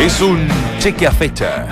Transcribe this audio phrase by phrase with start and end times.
[0.00, 0.46] Es un
[0.78, 1.66] cheque a fecha.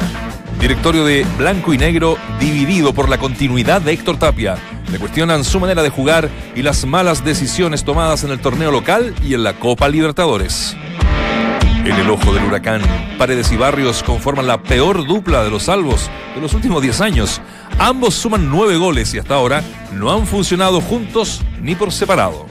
[0.61, 4.57] Directorio de Blanco y Negro dividido por la continuidad de Héctor Tapia.
[4.91, 9.15] Le cuestionan su manera de jugar y las malas decisiones tomadas en el torneo local
[9.23, 10.77] y en la Copa Libertadores.
[11.85, 12.83] En el ojo del huracán,
[13.17, 17.41] Paredes y Barrios conforman la peor dupla de los salvos de los últimos 10 años.
[17.79, 19.63] Ambos suman 9 goles y hasta ahora
[19.93, 22.47] no han funcionado juntos ni por separado.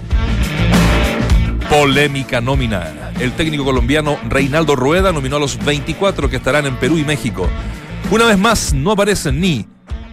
[1.78, 3.12] Polémica nómina.
[3.20, 7.50] El técnico colombiano Reinaldo Rueda nominó a los 24 que estarán en Perú y México.
[8.10, 9.68] Una vez más, no aparecen ni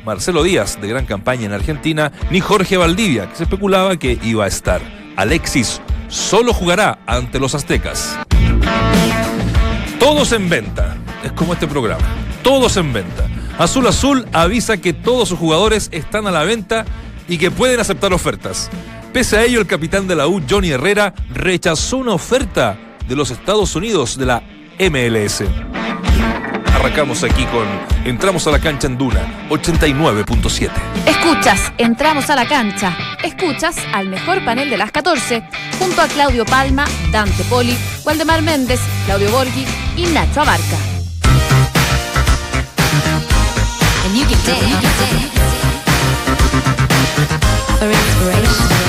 [0.05, 4.45] Marcelo Díaz, de gran campaña en Argentina, ni Jorge Valdivia, que se especulaba que iba
[4.45, 4.83] a estar.
[5.15, 8.19] Alexis solo jugará ante los aztecas.
[10.01, 10.97] Todos en venta.
[11.23, 12.03] Es como este programa.
[12.43, 13.29] Todos en venta.
[13.57, 16.85] Azul Azul avisa que todos sus jugadores están a la venta
[17.29, 18.69] y que pueden aceptar ofertas.
[19.13, 23.31] Pese a ello, el capitán de la U, Johnny Herrera, rechazó una oferta de los
[23.31, 24.43] Estados Unidos de la
[24.79, 25.45] MLS.
[26.75, 27.67] Arrancamos aquí con
[28.07, 30.71] Entramos a la cancha en Duna 89.7.
[31.07, 32.97] Escuchas, entramos a la cancha.
[33.23, 35.45] Escuchas al mejor panel de las 14,
[35.79, 40.79] junto a Claudio Palma, Dante Poli, Waldemar Méndez, Claudio Borghi y Nacho Abarca.
[44.07, 45.13] And you can dance
[47.79, 48.82] for inspiration.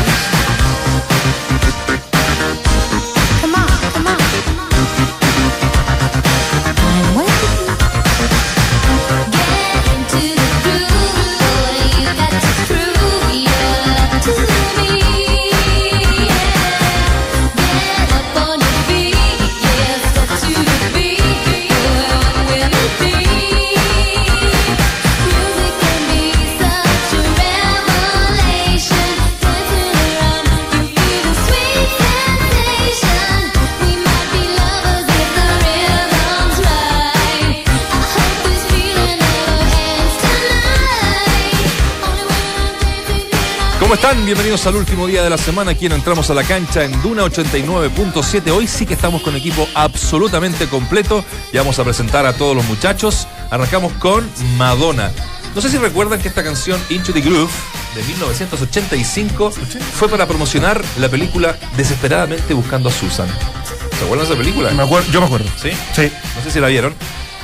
[43.93, 44.25] ¿Cómo están?
[44.25, 45.69] Bienvenidos al último día de la semana.
[45.69, 48.49] Aquí en entramos a la cancha en Duna 89.7.
[48.49, 51.23] Hoy sí que estamos con equipo absolutamente completo.
[51.53, 53.27] Ya vamos a presentar a todos los muchachos.
[53.51, 54.27] Arrancamos con
[54.57, 55.11] Madonna.
[55.53, 57.51] No sé si recuerdan que esta canción Into the Groove
[57.93, 63.27] de 1985 fue para promocionar la película Desesperadamente buscando a Susan.
[63.99, 64.71] ¿Se acuerdan de esa película?
[64.71, 65.51] Me acuerdo, yo me acuerdo.
[65.61, 65.69] ¿Sí?
[65.95, 66.11] Sí.
[66.35, 66.95] No sé si la vieron.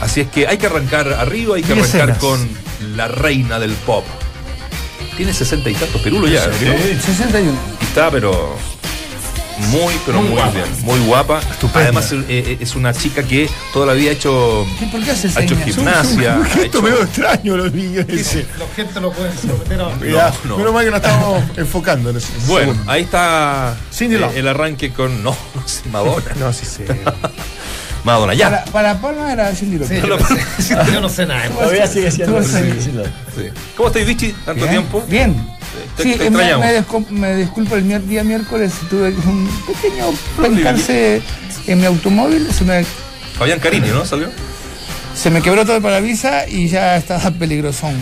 [0.02, 2.18] Así es que hay que arrancar arriba, hay que Y arrancar escenas.
[2.18, 2.50] con
[2.96, 4.04] la reina del pop.
[5.20, 6.54] Tiene sesenta y tantos perulos ya, ¿no?
[6.54, 7.52] 61.
[7.82, 8.56] Y está, pero
[9.68, 10.66] muy, pero muy, bien.
[10.84, 11.42] Muy guapa.
[11.42, 11.82] Estupenda.
[11.82, 15.28] Además, eh, eh, es una chica que toda la vida ha hecho, ¿Por qué hace
[15.38, 16.38] ha hecho gimnasia.
[16.38, 18.06] Un hecho- medio extraño los niños.
[18.08, 20.34] La gente lo puede someter a Cuidado.
[20.46, 20.58] no.
[20.58, 22.28] Menos mal que nos estamos enfocando en eso.
[22.48, 22.90] Bueno, Segundo.
[22.94, 25.22] ahí está eh, el arranque con.
[25.22, 25.36] No,
[25.92, 26.34] Madonna.
[26.40, 26.84] No, sí, sí.
[28.04, 28.50] Madonna, ya.
[28.50, 29.86] Para, para Palma era Cindy.
[29.86, 31.50] Sí, yo, no sé, yo no sé nada.
[31.50, 32.42] Todavía sigue siendo.
[32.44, 33.50] Sí.
[33.76, 34.32] ¿Cómo estáis, Vichy?
[34.46, 35.04] ¿Tanto Bien, tiempo?
[35.08, 35.34] Bien.
[35.98, 40.06] Te- Sí, te eh, me, me disculpo el día miércoles tuve un pequeño
[40.42, 41.22] pencarse
[41.68, 42.84] en mi automóvil, se me,
[43.38, 44.04] Fabián Carini, ¿no?
[44.06, 44.30] ¿Salió?
[45.14, 48.02] se me quebró todo el parabrisas y ya estaba peligrosón.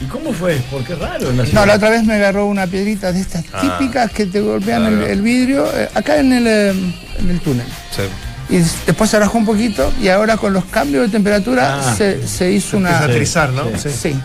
[0.00, 0.60] ¿Y cómo fue?
[0.70, 3.44] Porque es raro en la No, la otra vez me agarró una piedrita de estas
[3.52, 3.78] Ah.
[3.78, 5.06] típicas que te golpean el, Claro.
[5.12, 7.66] el vidrio, eh, acá en el, eh, en el túnel.
[7.94, 8.02] Sí.
[8.50, 11.94] Y después se rajó un poquito y ahora con los cambios de temperatura Ah.
[11.96, 13.06] se, se hizo a una...
[13.06, 13.64] trizar, ¿no?
[13.76, 13.90] Sí.
[13.90, 14.16] Sí.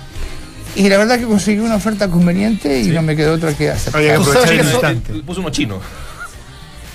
[0.75, 4.01] Y la verdad que conseguí una oferta conveniente y no me quedó otra que aceptar.
[4.01, 5.13] Había que Tú sabes aprovechar el que eso- instante.
[5.13, 5.79] Le puso uno chino.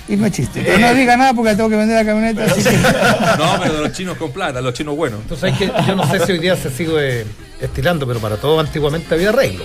[0.07, 0.63] Y no es chiste.
[0.65, 2.77] Pero no diga nada porque tengo que vender la camioneta, así que.
[3.37, 5.19] No, pero de los chinos con plata, los chinos buenos.
[5.39, 7.25] Sabes que yo no sé si hoy día se sigue
[7.61, 9.63] estirando, pero para todo antiguamente había arreglo.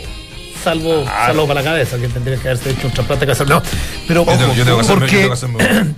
[0.65, 3.49] Salvo, salvo para la cabeza, que tendría que haberse hecho un trasplante que hacer.
[3.49, 3.63] No,
[4.09, 5.33] pero Yo tengo- yo tengo hacerme- yo porque, tengo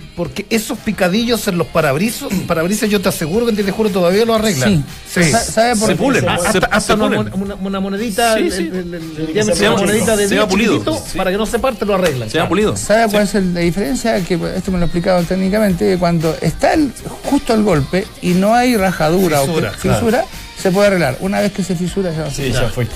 [0.15, 4.35] porque esos picadillos en los parabrisas, parabrisas yo te aseguro que te juro todavía lo
[4.35, 4.83] arreglan.
[5.09, 5.23] Sí.
[5.23, 6.27] Sa- ¿Sabe por Se.
[6.27, 7.31] Hasta, Se- hasta se pulen.
[7.33, 8.69] una- una monedita, Sí, sí.
[8.73, 10.73] el- el- el se una monedita de se 10 pulido.
[11.07, 11.17] Sí.
[11.17, 12.29] para que no se parte lo arreglan.
[12.29, 12.75] Se llama pulido.
[12.75, 14.23] ¿Sabe cuál es la diferencia?
[14.25, 16.91] Que esto me lo he explicado técnicamente, cuando está el-
[17.23, 20.25] justo el golpe y no hay rajadura Fisura, o fisura,
[20.61, 21.17] se puede arreglar.
[21.21, 22.95] Una vez que se fisura ya no se Sí, ya fuiste.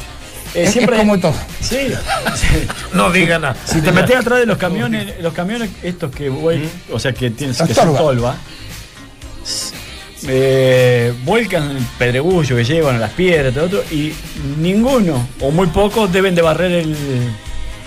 [0.53, 1.33] Eh, Es, es como todo.
[1.62, 1.88] Sí.
[2.94, 3.56] No diga nada.
[3.65, 7.30] Si te metes atrás de los camiones, los camiones estos que voy, o sea que
[7.31, 8.36] tienes que tolva,
[10.27, 14.13] eh, vuelcan el pedregullo que llevan, las piedras, todo otro, y
[14.59, 16.95] ninguno, o muy pocos, deben de barrer el.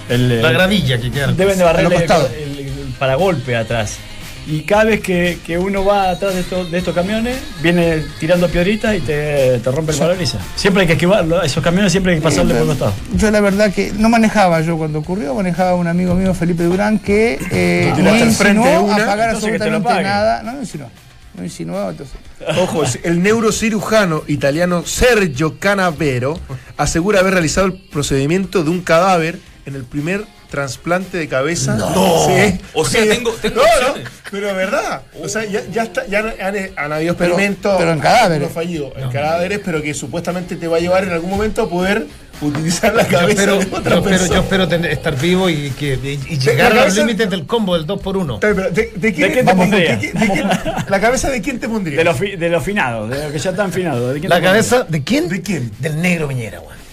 [0.08, 1.28] el- La el- gravilla que queda.
[1.32, 3.98] Deben de barrer el, el- el paragolpe atrás.
[4.46, 8.48] Y cada vez que, que uno va atrás de estos, de estos camiones, viene tirando
[8.48, 10.42] piedritas y te, te rompe el parabrisas.
[10.54, 12.94] Siempre hay que esquivarlo, esos camiones siempre hay que pasarle por los costado.
[13.16, 16.98] Yo la verdad que no manejaba yo cuando ocurrió, manejaba un amigo mío, Felipe Durán,
[16.98, 20.42] que eh, no de insinuó una, a pagar absolutamente nada.
[20.42, 20.88] No, no insinuó.
[21.36, 22.16] no insinuado, entonces.
[22.60, 26.38] Ojo, el neurocirujano italiano Sergio Canavero
[26.76, 31.76] asegura haber realizado el procedimiento de un cadáver en el primer trasplante de cabeza.
[31.78, 32.60] Sí.
[32.74, 35.02] O sea, tengo- tengo No, no, pero es verdad.
[35.22, 37.74] O sea, ya, ya, está, ya han, han habido experimentos.
[37.78, 38.48] pero en cadáveres.
[38.48, 41.68] no fallidos, en cadáveres, pero que supuestamente te va a llevar en algún momento a
[41.68, 42.06] poder
[42.40, 45.70] utilizar la Yo cabeza espero, de yo otra espero, yo espero tener- estar vivo y,
[45.70, 45.94] que,
[46.28, 48.38] y, llegar a los límites del combo del 2x1.
[48.40, 49.96] Pero, ¿De, de quién, ¿De quién te pondría?
[49.96, 50.48] de quién- de quién-
[50.88, 51.96] ¿La cabeza de quién te pondría?
[51.96, 54.14] De los, fi- de los finados, de los que ya están finados.
[54.14, 55.28] ¿De quién ¿La cabeza de quién?
[55.28, 55.70] ¿De quién?
[55.78, 56.83] Del negro Piñera, weón.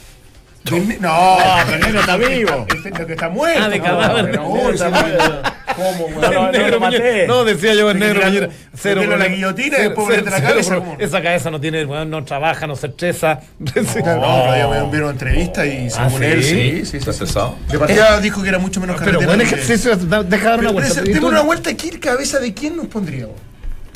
[0.64, 2.66] De- No, pero el negro está vivo.
[2.76, 3.62] Este, lo que está muerto.
[3.64, 4.36] Ah, de no, cadáver.
[4.36, 5.42] no, Está muerto.
[5.76, 6.32] ¿Cómo, güey?
[6.32, 7.28] No, no, maté.
[7.28, 8.50] No, decía yo el negro Piñera.
[8.76, 10.76] Cero la guillotina y Cero- después cero- la cero cabeza.
[10.76, 10.96] ¿cómo?
[11.00, 13.40] Esa cabeza no tiene, weón, no trabaja, no se estresa.
[13.58, 13.72] No,
[14.92, 16.26] vieron entrevista y según ¿sí?
[16.26, 16.98] él, sí, sí, sí.
[16.98, 17.56] ¿Estás estresado?
[17.70, 21.02] De partida dijo que era mucho menos Pero buen ejercicio, deja dar una vuelta.
[21.02, 23.36] Demos una vuelta aquí, cabeza de quién nos pondríamos.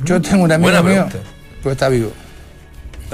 [0.04, 1.30] Yo tengo un amigo Buena mío, pregunta.
[1.62, 2.12] pero está vivo.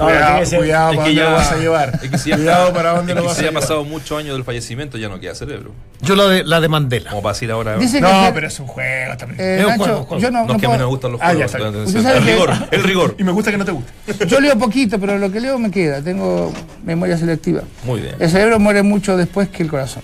[0.02, 2.00] No, no, tiene que ser- cuidado Es para que dónde ya- lo vas a llevar.
[2.02, 3.50] Es que si ya, cuidado para dónde es lo que vas si a ya ha
[3.52, 3.62] llevar.
[3.62, 5.72] pasado muchos años del fallecimiento, ya no queda cerebro.
[6.00, 7.10] Yo la de, la de Mandela.
[7.10, 7.76] Como para decir ahora.
[7.76, 9.40] Dice No, pero es un juego también.
[9.40, 10.22] eh, Es un Nacho, juego, juego.
[10.22, 11.54] yo no, No, no es que a mí me gustan los Ah, juegos.
[11.54, 13.14] entonces, el que- rigor, el rigor.
[13.18, 13.92] Y me gusta que no te guste.
[14.26, 16.02] Yo leo poquito, pero lo que leo me queda.
[16.02, 16.52] Tengo
[16.84, 17.62] memoria selectiva.
[17.84, 18.16] Muy bien.
[18.18, 20.02] El cerebro muere mucho después que el corazón.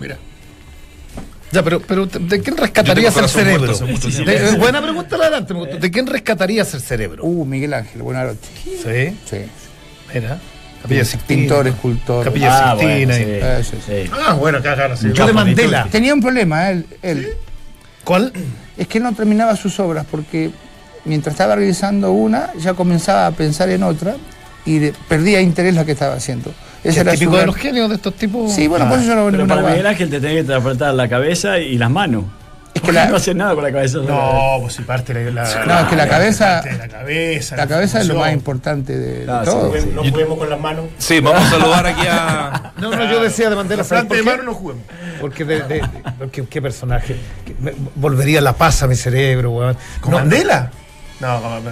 [0.00, 0.16] Mira.
[1.52, 3.74] Ya, pero, pero ¿de quién rescatarías el cerebro?
[3.76, 5.52] De- eh, buena pregunta la adelante.
[5.54, 5.76] me gustó.
[5.78, 7.24] ¿De quién rescatarías el cerebro?
[7.24, 8.48] Uh, Miguel Ángel, Buenarroti.
[8.64, 9.38] Sí, Sí.
[10.14, 10.38] mira.
[10.80, 11.40] Capilla Sixtina.
[11.42, 12.24] Pintor, escultor.
[12.24, 12.94] Capilla Ah, Sixtina.
[13.06, 13.24] bueno, y- sí.
[13.26, 13.92] Eh, sí, sí.
[14.06, 14.10] Sí.
[14.26, 15.08] Ah, bueno, acá, acá, sí.
[15.12, 15.86] Yo de Mandela.
[15.90, 16.86] Tenía un problema, él.
[17.02, 17.34] él.
[18.02, 18.32] ¿Cuál?
[18.76, 20.50] Es que él no terminaba sus obras porque
[21.04, 24.16] mientras estaba realizando una, ya comenzaba a pensar en otra
[24.64, 26.50] y de- perdía interés lo que estaba haciendo.
[26.84, 28.52] Ese Es era típico de los genios de estos tipos.
[28.52, 29.62] Sí, bueno, por eso yo lo Pero para.
[29.62, 32.24] Miguel Ángel te tenés que transportar la cabeza y las manos.
[32.74, 33.98] Es que la- no hace nada con la cabeza.
[33.98, 37.54] No, pues si parte la, la- No, es que la cabeza- la cabeza.
[37.56, 39.72] La cabeza es lo más importante de, de Ah, sí, todo.
[39.94, 40.86] No juguemos con las manos.
[40.98, 42.72] Sí, vamos a saludar aquí a.
[42.80, 44.30] No, no, yo decía de Mandela, ¿sabes Plante por de qué?
[44.38, 44.84] mano no juguemos.
[45.20, 45.82] Porque de, de- de-
[46.18, 47.16] porque- qué personaje.
[47.94, 49.76] Volvería la paz a mi cerebro, weón.
[50.00, 50.70] ¿Con No, Mandela?
[51.22, 51.70] No, no, no.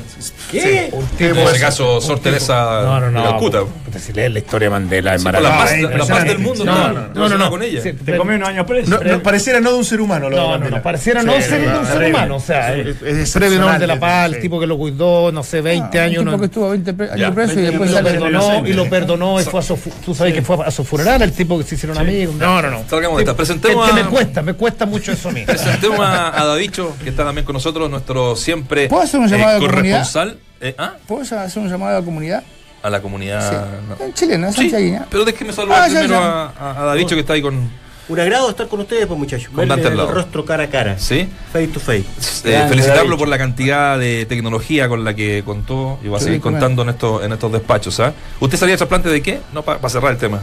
[0.50, 0.88] ¿Qué?
[0.92, 3.22] un En ese caso, Sor Teresa No, no, no.
[3.24, 3.60] Calcuta.
[3.64, 5.58] puta, Si lees la historia de Mandela, es Sí, la la- la
[6.06, 6.64] paz del mundo.
[6.64, 7.50] No, no, no, relacionada no.
[7.50, 7.82] con ella.
[7.82, 8.88] Sí, Te comí unos años preso.
[8.90, 11.26] No, no, pareciera no de un ser humano lo de No, no, no, pareciera Sí,
[11.26, 12.36] no ser de un ser humano.
[12.36, 14.36] O sea, Es- eh, es de la Paz, sí.
[14.36, 16.18] el tipo que lo cuidó, no sé, 20 Ah, años.
[16.20, 18.66] un tipo no- que estuvo 20 pre- Ya, años preso y 20 después lo perdonó,
[18.66, 21.20] y lo perdonó y fue a su, fu- tú sabes que fue a su funeral
[21.22, 22.36] el tipo que se hicieron amigos.
[22.36, 22.84] No, no, no.
[22.88, 23.36] Salgamos de esta.
[23.36, 25.42] Presentemos que me cuesta, me cuesta mucho eso a mí.
[25.44, 29.60] presentemos a, a Davicho, que está también con nosotros, nuestro siempre ¿Puedo hacer un llamado
[29.60, 30.38] de corresponsal.
[30.60, 30.94] Eh, ¿ah?
[31.06, 32.42] ¿Puedo hacer un llamado a la comunidad?
[32.82, 33.50] A la comunidad.
[33.50, 33.56] Sí.
[33.88, 34.04] no.
[34.06, 34.72] En chilena, Sí,
[35.10, 36.42] pero déjeme saludar Ah, primero ya.
[36.42, 37.70] A, a, a Davicho, que está ahí con.
[38.08, 39.50] Un agrado estar con ustedes, pues muchachos.
[39.54, 40.98] Con Verle el rostro cara a cara.
[40.98, 41.28] ¿Sí?
[41.52, 42.04] Face to face.
[42.44, 46.40] Eh, felicitarlo por la cantidad de tecnología con la que contó y va a seguir
[46.40, 48.00] contando en estos, en estos despachos.
[48.00, 48.12] ¿ah?
[48.40, 49.40] ¿Usted salía de trasplante de qué?
[49.52, 50.42] No, para cerrar el tema.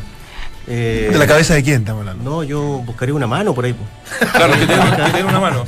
[0.70, 2.24] Eh, ¿De la cabeza de quién estamos hablando?
[2.30, 3.74] No, yo buscaría una mano por ahí.
[3.74, 4.32] pues.
[4.32, 5.66] Claro, que tiene una mano.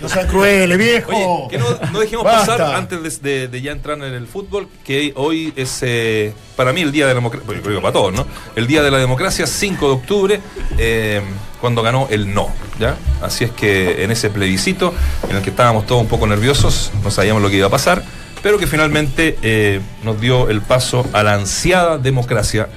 [0.00, 1.10] No sean crueles, viejo.
[1.10, 2.56] Oye, que no, no dejemos Basta.
[2.58, 6.92] pasar antes de, ya entrar en el fútbol, que hoy es eh, para mí el
[6.92, 8.26] día de la democracia, yo creo que para todos, ¿no?
[8.54, 10.40] El día de la democracia, 5 de octubre,
[10.76, 11.22] eh,
[11.60, 12.48] cuando ganó el no,
[12.78, 12.96] ¿ya?
[13.22, 14.92] Así es que en ese plebiscito,
[15.30, 18.02] en el que estábamos todos un poco nerviosos, no sabíamos lo que iba a pasar,
[18.42, 22.68] pero que finalmente eh, nos dio el paso a la ansiada democracia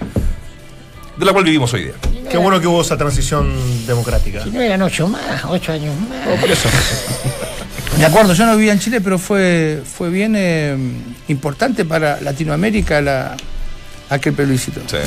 [1.18, 1.94] de la cual vivimos hoy día.
[2.30, 3.54] Qué bueno que hubo esa transición
[3.88, 4.44] democrática.
[4.46, 6.40] No eran ocho más, ocho años más.
[6.40, 6.68] por eso.
[7.98, 10.76] De acuerdo, yo no vivía en Chile, pero fue, fue bien eh,
[11.30, 13.38] importante para Latinoamérica la,
[14.10, 14.82] aquel plebiscito.
[14.90, 14.98] Sí.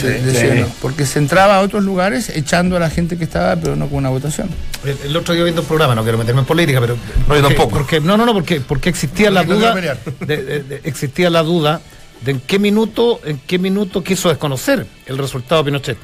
[0.60, 3.88] no, porque se entraba a otros lugares echando a la gente que estaba, pero no
[3.88, 4.48] con una votación.
[4.86, 6.96] El, el otro día viendo un programa, no quiero meterme en política, pero.
[6.96, 7.00] No,
[7.36, 7.68] yo porque- tampoco.
[7.76, 9.96] Porque, no, no, no, porque, porque existía la Porque no duda.
[10.20, 11.82] de- de- de- existía la duda
[12.22, 15.98] de en qué minuto, en qué minuto quiso desconocer el resultado de Pinochet.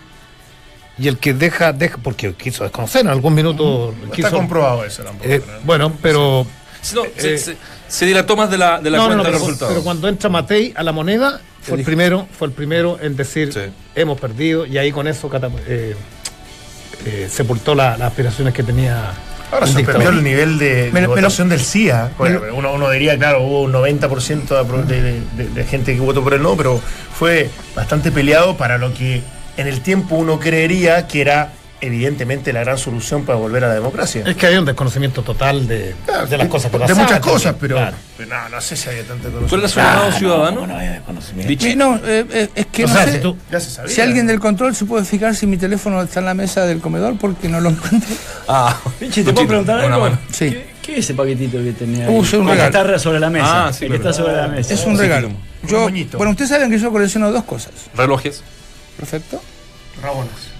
[0.96, 3.92] Y el que deja, deja, porque quiso desconocer en algún minuto.
[4.00, 5.28] No quiso- está comprobado eso tampoco.
[5.28, 5.52] eh, ¿no?
[5.64, 6.46] bueno, pero.
[6.94, 7.56] No, se, se-
[7.88, 9.70] se dilató más de la, de la no, cuenta no, del resultado.
[9.70, 13.52] pero cuando entra Matei a la moneda, fue el primero, fue el primero en decir
[13.52, 13.60] Sí.
[13.94, 15.30] hemos perdido, y ahí con eso
[15.66, 15.96] eh,
[17.06, 19.12] eh, sepultó la- las aspiraciones que tenía
[19.54, 20.14] Ahora el sorprendió dictador.
[20.18, 22.10] el nivel de, de Me lo- votación del CIA.
[22.18, 25.64] Bueno, lo- uno, uno diría, claro, hubo un 90% de, apro- de, de- de- de
[25.64, 26.80] gente que votó por el no, pero
[27.18, 29.22] fue bastante peleado para lo que
[29.56, 33.74] en el tiempo uno creería que era evidentemente la gran solución para volver a la
[33.74, 34.22] democracia.
[34.26, 35.94] Es que había un desconocimiento total de,
[36.30, 37.96] de las cosas que De pasaban muchas cosas, también, pero, claro.
[38.16, 39.56] pero no, no sé si había tanto ¿Cuál conocimiento.
[39.58, 40.66] era su llamado ciudadano?
[40.66, 41.66] No había desconocimiento.
[41.76, 43.94] No, eh, eh, es que O no sea, sé si tú- Ya se sabía.
[43.94, 46.80] si alguien del control se puede fijar si mi teléfono está en la mesa del
[46.80, 48.14] comedor porque no lo encuentro.
[48.48, 50.08] Ah, Pichi, ¿te puedo preguntar algo?
[50.32, 50.50] Sí.
[50.50, 52.08] ¿Qué, ¿Qué es ese paquetito que tenía?
[52.08, 52.88] Uh, es un El que regalo.
[52.88, 53.66] está sobre la mesa.
[53.68, 54.72] Ah, sí, que está sobre la mesa.
[54.74, 55.30] Es un regalo.
[55.66, 57.72] Yo, bueno, ustedes saben que yo colecciono dos cosas.
[57.96, 58.42] Relojes,
[58.98, 59.42] Perfecto.
[60.02, 60.53] Rabonas.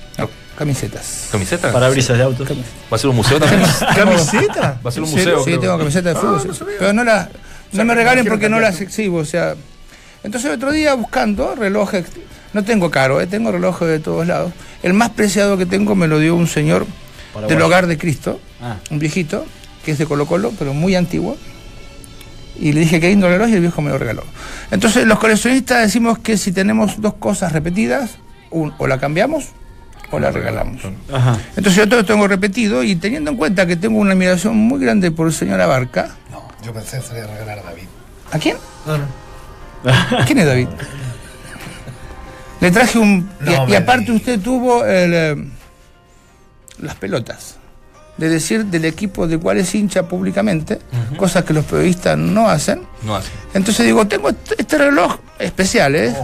[0.56, 1.28] Camisetas.
[1.32, 1.72] camiseta.
[1.72, 2.48] Parabrisas de autos.
[2.50, 3.62] ¿Va a ser un museo también?
[3.96, 4.80] ¿Camiseta?
[4.84, 5.38] Va a ser un museo.
[5.38, 5.60] Sí, creo.
[5.60, 6.40] tengo camiseta de fútbol.
[6.54, 6.64] sí.
[6.78, 7.28] Pero no la,
[7.72, 9.54] no me regalen porque no las exhibo, o sea.
[10.22, 12.06] Entonces otro día buscando relojes,
[12.52, 14.52] no tengo caro, eh, tengo relojes de todos lados.
[14.82, 16.86] El más preciado que tengo me lo dio un señor
[17.48, 18.76] del hogar de Cristo, Ah.
[18.90, 19.44] un viejito,
[19.84, 21.36] que es de Colo Colo, pero muy antiguo.
[22.58, 24.22] Y le dije que lindo reloj y el viejo me lo regaló.
[24.70, 28.12] Entonces los coleccionistas decimos que si tenemos dos cosas repetidas,
[28.50, 29.46] un- o la cambiamos
[30.14, 30.80] o la regalamos.
[31.12, 31.38] Ajá.
[31.56, 34.80] Entonces yo todo lo tengo repetido y teniendo en cuenta que tengo una admiración muy
[34.80, 36.10] grande por el señor Abarca.
[36.30, 37.84] No, yo pensé que se le iba a regalar a David.
[38.32, 38.56] ¿A quién?
[40.26, 40.68] ¿Quién es David?
[42.60, 43.28] Le traje un...
[43.40, 45.36] y- No, aparte usted tuvo el, eh,
[46.78, 47.56] las pelotas.
[48.16, 50.78] De decir del equipo de cuál es hincha públicamente,
[51.16, 52.82] cosas que los periodistas no hacen.
[53.02, 53.28] No hace.
[53.54, 56.14] Entonces digo, tengo este, reloj especial, ¿eh?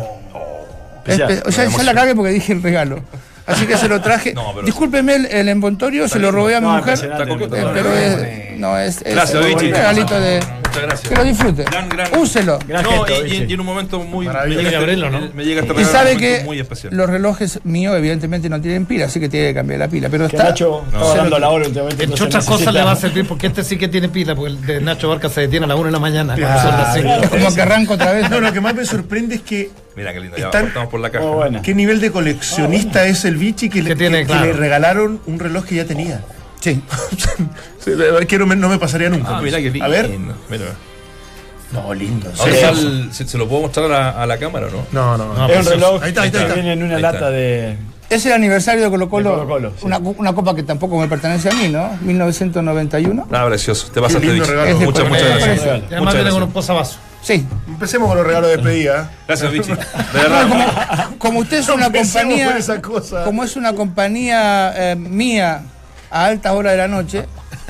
[0.99, 1.31] Especial.
[1.31, 3.03] Espe- o sea, ya la cagué porque dije el regalo.
[3.51, 4.33] Así que se lo traje.
[4.41, 6.99] No, pero- Discúlpeme el, el envoltorio, se lo robé a mi mujer.
[7.75, 9.15] pero es, no, es, es
[9.55, 10.41] un regalito de.
[10.71, 11.09] Muchas gracias.
[11.09, 11.65] Que lo disfrute.
[11.65, 12.59] Gran, gran- Úselo.
[12.67, 14.27] Gran No, gesto, y, en un momento muy.
[14.27, 15.29] Me llega, este, abrirlo, ¿no?
[15.35, 16.95] me llega este Y sabe que muy especial.
[16.97, 20.09] los relojes míos, evidentemente, no tienen pila, así que tiene que cambiar la pila.
[20.09, 20.45] Pero está.
[20.45, 21.15] Nacho No.
[21.15, 22.05] dando la hora últimamente.
[22.05, 24.61] Entre otras cosas le va a servir porque este sí que tiene pila, porque el
[24.67, 26.35] de Nacho Barca se detiene a las 1 de la mañana.
[26.35, 26.61] Claro.
[26.63, 27.29] Son las cinco.
[27.37, 28.31] Como que arranco otra vez.
[28.31, 31.11] No, lo que más me sorprende es que Mira qué lindo, ya Están- por la
[31.11, 31.25] caja.
[31.27, 31.63] Buena.
[31.63, 34.47] qué nivel de coleccionista es el bichi que, le, Que tiene, que- que claro.
[34.47, 36.21] le regalaron un reloj que ya tenía.
[36.61, 36.83] Sí.
[38.29, 39.37] Que no me, no me pasaría nunca.
[39.39, 39.85] Ah, mira qué lindo.
[39.85, 40.11] A ver.
[40.51, 40.65] Mira.
[41.73, 42.31] No, lindo.
[42.35, 42.51] Sí.
[42.51, 44.87] el- ¿se, se lo puedo mostrar a la, a la cámara o no?
[44.93, 45.49] No, no, no.
[45.49, 46.55] Es un reloj Ahí está, ahí está, ahí que está.
[46.55, 47.13] viene en una Ahí está.
[47.13, 47.77] lata de.
[48.11, 49.47] Es el aniversario de Colo Colo.
[49.61, 49.87] De sí.
[49.87, 51.97] una, una copa que tampoco me pertenece a mí, ¿no?
[52.01, 53.29] 1991.
[53.31, 53.89] Ah, precioso.
[53.93, 54.51] Te pasaste, lindo Vichy.
[54.51, 54.81] regalo.
[54.81, 55.83] Muchas, Colo- muchas gracias.
[55.93, 56.99] además viene con un posavasos.
[57.23, 57.47] Sí.
[57.69, 59.13] Empecemos con los regalos de despedida.
[59.29, 59.71] Gracias, Vichy.
[59.73, 62.47] De No, como, como usted es No una compañía.
[62.49, 63.23] con esa cosa.
[63.25, 65.63] Como es una compañía eh, mía
[66.11, 67.27] a altas horas de la noche,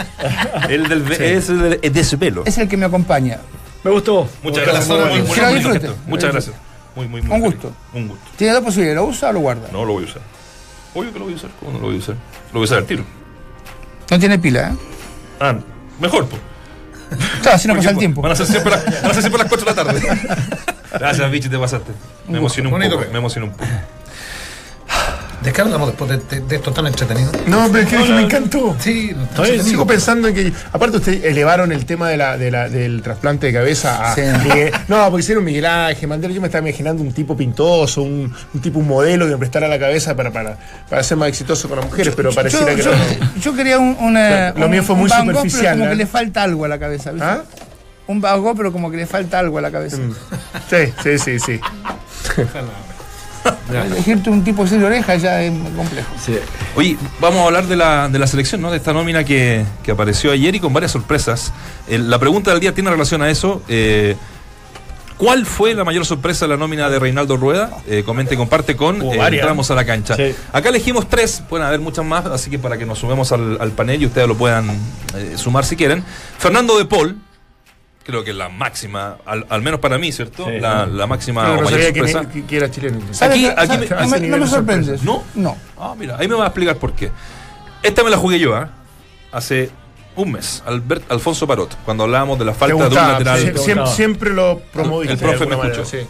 [0.68, 2.42] El del es el del desvelo.
[2.46, 3.38] es el que me acompaña.
[3.84, 4.28] Me gustó.
[4.42, 4.88] Muchas gracias.
[4.88, 5.90] Muy, muy.
[6.06, 6.56] Muchas gracias.
[6.94, 7.72] Muy, muy, muy Un gusto.
[7.94, 8.24] Un gusto.
[8.36, 9.68] Tiene dos posibilidades, ¿lo usa o lo guarda?
[9.72, 10.22] No lo voy a usar.
[10.94, 11.50] Obvio que lo voy a usar.
[11.60, 12.14] ¿Cómo no lo voy a usar?
[12.14, 13.04] Lo voy a usar al tiro.
[14.10, 14.76] No tiene pila, ¿eh?
[15.38, 15.54] Ah,
[16.00, 16.42] mejor, pues.
[17.42, 18.22] Claro, así no pasa el tiempo.
[18.22, 20.46] Van a ser siempre las, van a ser siempre las 4 de la tarde.
[20.92, 21.92] Gracias, Vichy, te pasaste.
[22.28, 23.04] Me emocioné un poco.
[23.12, 23.64] Me emocioné un poco.
[25.42, 27.32] ¿De qué hablamos después de, de- de esto tan entretenido?
[27.46, 28.76] No, pero es que me encantó.
[28.78, 32.68] Sí, Estoy- sigo pensando en que, aparte ustedes elevaron el tema de la, de la-
[32.68, 34.20] del trasplante de cabeza a Sí.
[34.44, 38.30] Miguel- no, porque hicieron Miguel Ángel Mandela, yo me estaba imaginando un tipo pintoso, un,
[38.52, 40.58] un tipo un modelo que me prestara la cabeza para, para,
[40.90, 43.40] para ser más exitoso con las mujeres, pero pareciera yo, que yo- no.
[43.40, 45.86] yo quería un, una- Lo un- mío fue un muy Van Gogh, pero superficial, como
[45.86, 45.90] ¿eh?
[45.90, 47.26] que le falta algo a la cabeza, ¿viste?
[47.26, 47.42] ¿Ah?
[48.08, 49.96] Un Van Gogh, pero como que le falta algo a la cabeza.
[50.68, 51.60] Sí, sí, sí, sí.
[53.72, 56.08] Elegirte un tipo sin oreja ya es muy complejo.
[56.24, 56.36] Sí.
[56.74, 58.70] Oye, vamos a hablar de la, de la selección, ¿no?
[58.70, 61.52] De esta nómina que, que apareció ayer y con varias sorpresas.
[61.88, 63.62] El- la pregunta del día tiene relación a eso.
[63.68, 64.16] Eh,
[65.16, 67.70] ¿Cuál fue la mayor sorpresa de la nómina de Reinaldo Rueda?
[67.86, 69.18] Eh, comente y comparte con eh.
[69.32, 70.16] Entramos a la cancha.
[70.16, 70.34] Sí.
[70.50, 73.70] Acá elegimos tres, pueden haber muchas más, así que para que nos sumemos al, al
[73.72, 74.70] panel y ustedes lo puedan
[75.14, 76.02] eh, sumar si quieren.
[76.38, 77.18] Fernando de Paul,
[78.10, 80.44] creo que la máxima, al, al menos para mí, ¿cierto?
[80.46, 80.58] Sí.
[80.60, 82.28] la, la máxima No, mayor sorpresa.
[82.28, 83.00] que- que era chileno.
[83.12, 84.98] ¿Sabe Aquí- aquí me- no, me, no me de sorprende.
[84.98, 85.04] sorpresa.
[85.04, 85.24] ¿No?
[85.34, 85.56] No.
[85.78, 87.10] Ah, mira, ahí me va a explicar por qué.
[87.82, 88.68] Esta me la jugué yo, ¿ah?
[89.32, 89.70] Hace
[90.16, 93.38] un mes, Albert, Alfonso Parot, cuando hablábamos de la falta de un lateral.
[93.56, 95.14] sí, siempre, lo promoviste.
[95.14, 95.98] El profe me manera, escuchó.
[95.98, 96.06] sí.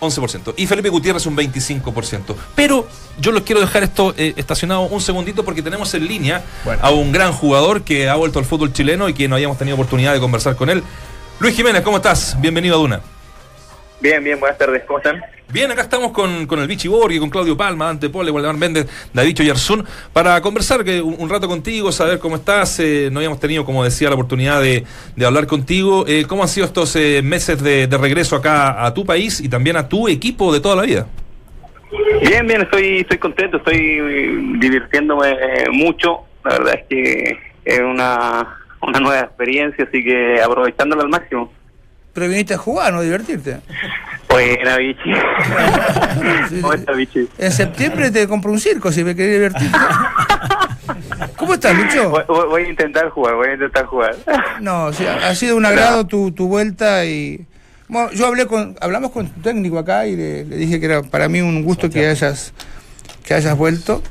[0.00, 0.54] 11%.
[0.56, 2.36] Y Felipe Gutiérrez un 25%.
[2.54, 2.86] Pero
[3.20, 6.80] yo los quiero dejar esto eh, estacionado un segundito porque tenemos en línea Bueno.
[6.84, 9.74] a un gran jugador que ha vuelto al fútbol chileno y que no habíamos tenido
[9.74, 10.84] oportunidad de conversar con él.
[11.40, 12.36] Luis Jiménez, ¿cómo estás?
[12.40, 13.00] Bienvenido a Duna.
[14.00, 15.20] Bien, bien, buenas tardes, ¿cómo están?
[15.50, 18.86] Bien, acá estamos con, con el Vichy Borghi, con Claudio Palma, Dante Pole, Waldemar Méndez,
[19.14, 22.80] David Yarzún, para conversar que un, un rato contigo, saber cómo estás.
[22.80, 24.84] Eh, no habíamos tenido, como decía, la oportunidad de,
[25.16, 26.04] de hablar contigo.
[26.06, 29.48] Eh, ¿Cómo han sido estos eh, meses de, de regreso acá a tu país y
[29.48, 31.06] también a tu equipo de toda la vida?
[32.20, 33.78] Bien, bien, estoy, estoy contento, estoy
[34.58, 36.24] divirtiéndome eh, mucho.
[36.44, 41.52] La verdad es que es una, una nueva experiencia, así que aprovechándola al máximo.
[42.12, 43.58] Pero viniste a jugar, no a divertirte.
[44.28, 45.12] Buena, bichi.
[46.48, 47.28] Sí, ¿Cómo está, bichi?
[47.38, 49.76] En septiembre te compro un circo si me querés divertirte.
[51.36, 52.10] ¿Cómo estás, Lucho?
[52.10, 54.16] Voy, voy- a intentar jugar, voy a intentar jugar.
[54.60, 57.46] No, ha ha sido un agrado tu, tu vuelta y
[57.88, 61.02] bueno, yo hablé con hablamos con tu técnico acá y le, le dije que era
[61.02, 62.52] para mí un gusto que hayas
[63.24, 64.02] que hayas vuelto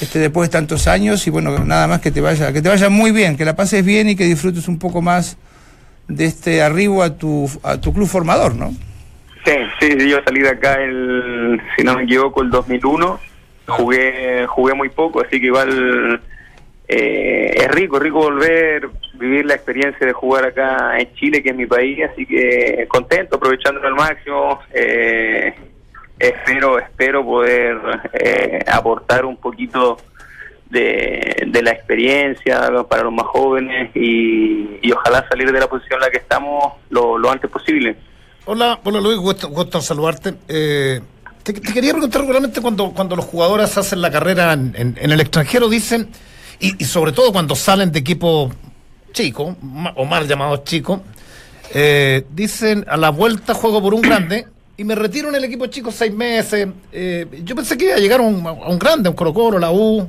[0.00, 2.88] este, después de tantos años y bueno, nada más que te vaya, que te vaya
[2.88, 5.36] muy bien, que la pases bien y que disfrutes un poco más
[6.08, 8.72] de este arribo a tu, a tu club formador, ¿no?
[9.44, 13.20] Sí, sí, yo salí de acá el, si no me equivoco, el 2001.
[13.66, 16.20] Jugué, jugué muy poco, así que igual
[16.88, 21.56] eh, es rico, rico volver, vivir la experiencia de jugar acá en Chile, que es
[21.56, 24.60] mi país, así que contento, aprovechándolo al máximo.
[24.72, 25.54] Eh,
[26.18, 27.76] espero, espero poder
[28.12, 29.98] eh, aportar un poquito
[30.70, 35.98] de, de la experiencia para los más jóvenes y, y ojalá salir de la posición
[36.00, 37.96] en la que estamos lo, lo antes posible.
[38.46, 40.34] Hola, hola Luis, gusto, saludarte.
[40.48, 41.00] Eh,
[41.42, 45.68] te, quería preguntar regularmente cuando, cuando los jugadores hacen la carrera en, en- el extranjero,
[45.68, 46.08] dicen,
[46.60, 48.52] y, sobre todo cuando salen de equipos
[49.12, 49.54] chicos,
[49.96, 51.00] o mal llamados chicos,
[51.72, 55.66] eh, dicen a la vuelta juego por un grande y me retiro en el equipo
[55.66, 56.68] chico seis meses.
[56.92, 59.32] Eh, yo pensé que iba a llegar a un, a un grande, a un Colo
[59.32, 60.08] Colo, la U.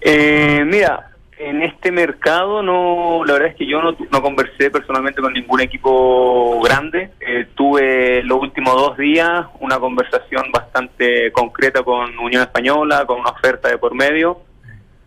[0.00, 5.20] Eh, mira, en este mercado no, la verdad es que yo no, no conversé personalmente
[5.20, 7.10] con ningún equipo grande.
[7.20, 13.30] Eh, tuve los últimos dos días una conversación bastante concreta con Unión Española, con una
[13.30, 14.40] oferta de por medio,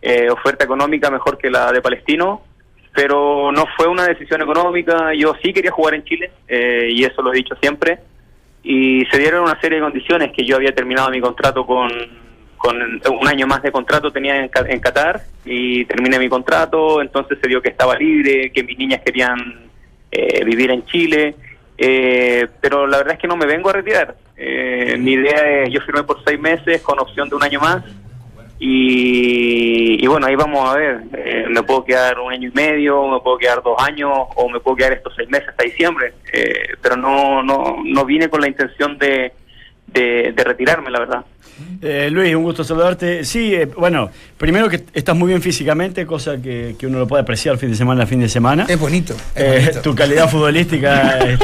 [0.02, 2.42] eh, oferta económica mejor que la de Palestino,
[2.94, 5.14] pero no fue una decisión económica.
[5.14, 7.98] Yo sí quería jugar en Chile eh, y eso lo he dicho siempre.
[8.68, 11.88] Y se dieron una serie de condiciones que yo había terminado mi contrato con,
[12.56, 17.38] con un año más de contrato tenía en, en Qatar y terminé mi contrato, entonces
[17.40, 19.70] se dio que estaba libre, que mis niñas querían
[20.10, 21.36] eh, vivir en Chile,
[21.78, 24.16] eh, pero la verdad es que no me vengo a retirar.
[24.36, 27.84] Eh, mi idea es, yo firmé por seis meses con opción de un año más
[28.58, 33.06] y, y bueno, ahí vamos a ver, eh, me puedo quedar un año y medio,
[33.08, 36.74] me puedo quedar dos años o me puedo quedar estos seis meses hasta diciembre, eh,
[36.80, 39.32] pero no, no, no vine con la intención de,
[40.00, 41.24] de, de retirarme, la verdad.
[41.80, 43.24] Eh, Luis, un gusto saludarte.
[43.24, 47.22] Sí, eh, bueno, primero que estás muy bien físicamente, cosa que, que uno lo puede
[47.22, 48.66] apreciar fin de semana a fin de semana.
[48.68, 49.14] Es bonito.
[49.34, 51.40] es Eh, tu calidad futbolística es,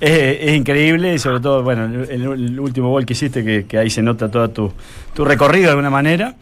[0.00, 3.78] es- es increíble y sobre todo, bueno, el, el último gol que hiciste, que, que
[3.78, 4.72] ahí se nota todo tu,
[5.14, 6.34] tu recorrido de alguna manera.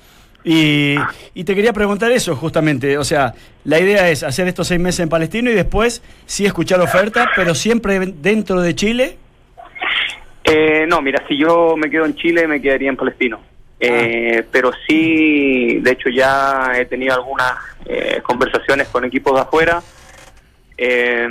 [0.42, 0.94] Y,
[1.34, 5.00] y te quería preguntar eso justamente, o sea, la idea es hacer estos seis meses
[5.00, 9.16] en Palestino y después sí escuchar ofertas, pero siempre dentro de Chile.
[10.50, 13.40] Eh, no, mira, si yo me quedo en Chile, me quedaría en Palestino.
[13.78, 17.52] Eh, Pero sí, de hecho ya he tenido algunas
[17.86, 19.82] eh, conversaciones con equipos de afuera.
[20.82, 21.28] Eh,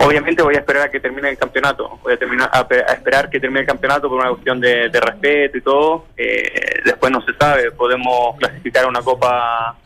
[0.00, 1.98] obviamente voy a esperar a que termine el campeonato.
[2.02, 4.88] Voy a, terminar, a, pe- a esperar que termine el campeonato por una cuestión de,
[4.90, 6.06] de respeto y todo.
[6.16, 7.70] Eh, después no se sabe.
[7.72, 9.76] Podemos clasificar a una copa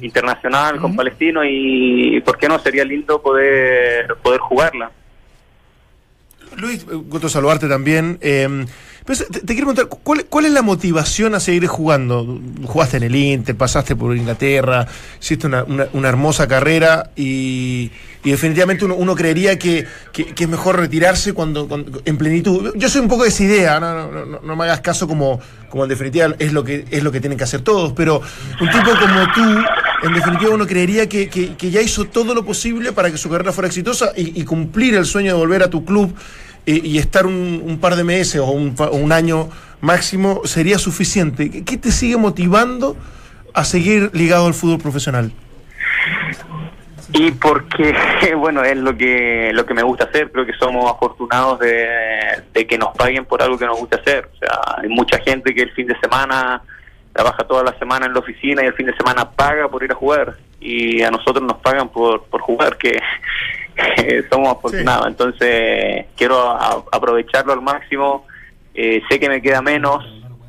[0.00, 2.58] internacional con Palestino y, ¿por qué no?
[2.58, 4.90] Sería lindo poder poder jugarla.
[6.56, 8.18] Luis, eh, gusto saludarte también.
[8.20, 8.66] Eh,
[9.04, 9.88] pues, te, quiero preguntar,
[10.30, 12.40] ¿cuál, es la motivación a seguir jugando?
[12.64, 14.86] Jugaste en el Inter, pasaste por Inglaterra,
[15.20, 17.90] hiciste una, hermosa carrera y,
[18.24, 21.68] y definitivamente uno, creería que, que- es mejor retirarse cuando,
[22.06, 22.72] en plenitud.
[22.76, 25.38] Yo soy un poco de esa idea, no, me hagas caso como,
[25.68, 28.22] como en definitiva es lo, que, es lo que tienen que hacer todos, pero
[28.58, 32.42] un tipo como tú, en definitiva uno creería que, que- que ya hizo todo lo
[32.42, 35.84] posible para que su carrera fuera exitosa y cumplir el sueño de volver a tu
[35.84, 36.14] club
[36.66, 39.48] eh, y estar un, un par de meses o un, un año
[39.80, 41.50] máximo sería suficiente.
[41.50, 42.96] ¿Qué, qué te sigue motivando
[43.52, 45.32] a seguir ligado al fútbol profesional?
[47.12, 47.94] Y porque,
[48.36, 50.32] bueno, es lo que lo que me gusta hacer.
[50.32, 51.88] Creo que somos afortunados de,
[52.52, 54.28] de que nos paguen por algo que nos gusta hacer.
[54.34, 56.62] O sea, hay mucha gente que el fin de semana
[57.12, 59.92] trabaja toda la semana en la oficina y el fin de semana paga por ir
[59.92, 60.36] a jugar.
[60.60, 62.98] Y a nosotros nos pagan por, por jugar, que
[64.30, 65.06] somos afortunados.
[65.08, 68.26] Entonces, quiero a- aprovecharlo al máximo.
[68.74, 70.04] Eh, sé que me queda menos.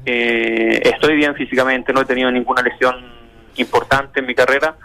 [0.05, 2.95] Eh, estoy bien físicamente, no he tenido ninguna lesión
[3.55, 4.75] importante en mi carrera.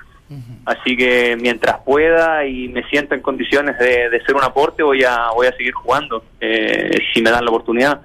[0.64, 5.03] Así que mientras pueda y me sienta en condiciones de, de ser un aporte, voy
[5.03, 8.00] a voy a seguir jugando eh, si me dan la oportunidad.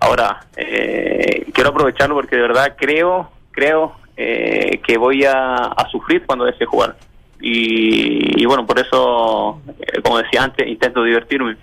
[0.00, 6.24] Ahora eh, quiero aprovecharlo porque de verdad creo creo eh, que voy a, a sufrir
[6.26, 6.96] cuando deje de jugar
[7.40, 11.56] y, bueno por eso eh, como decía antes intento divertirme.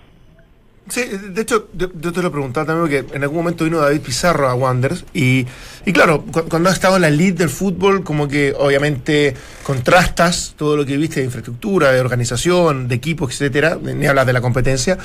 [0.88, 4.48] Sí, de hecho, yo, te lo preguntaba también porque en algún momento vino David Pizarro
[4.48, 5.48] a Wanderers y,
[5.84, 10.54] y claro, cu- cuando has estado en la elite del fútbol, como que obviamente contrastas
[10.56, 14.42] todo lo que viste de infraestructura, de organización, de equipos, etcétera, ni hablas de la
[14.42, 14.96] competencia,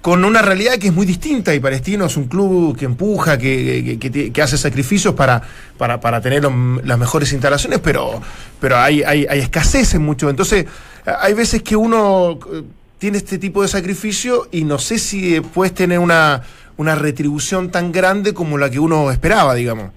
[0.00, 3.98] con una realidad que es muy distinta y Palestino es un club que empuja, que,
[4.32, 5.42] que, hace sacrificios para,
[5.76, 8.22] para, para tener las mejores instalaciones, pero,
[8.58, 10.30] pero hay, hay, hay escasez en mucho.
[10.30, 10.64] Entonces,
[11.04, 12.38] hay veces que uno
[12.98, 16.42] tiene este tipo de sacrificio y no sé si eh, puedes tener una,
[16.76, 19.90] una retribución tan grande como la que uno esperaba, digamos.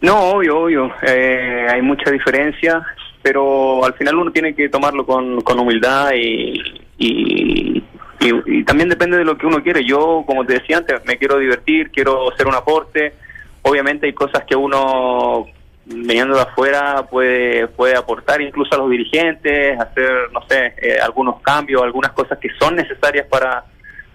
[0.00, 0.92] No, obvio, obvio.
[1.06, 2.82] Eh, hay mucha diferencia,
[3.22, 6.60] pero al final uno tiene que tomarlo con, con humildad y,
[6.98, 7.78] y,
[8.20, 9.84] y- y también depende de lo que uno quiere.
[9.84, 13.14] Yo, como te decía antes, me quiero divertir, quiero hacer un aporte.
[13.62, 15.46] Obviamente hay cosas que uno,
[15.86, 21.40] viniendo de afuera, puede, puede aportar incluso a los dirigentes, hacer, no sé, eh, algunos
[21.42, 23.64] cambios, algunas cosas que son necesarias para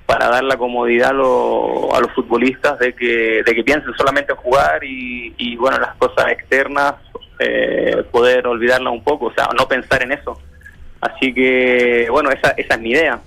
[0.06, 4.34] para dar la comodidad a, lo- a los futbolistas de que, de que piensen solamente
[4.34, 6.96] en jugar y, y, bueno, las cosas externas
[7.40, 10.38] eh, poder olvidarlas un poco, o sea, no pensar en eso.
[11.00, 13.22] Así que, bueno, esa, esa es mi idea.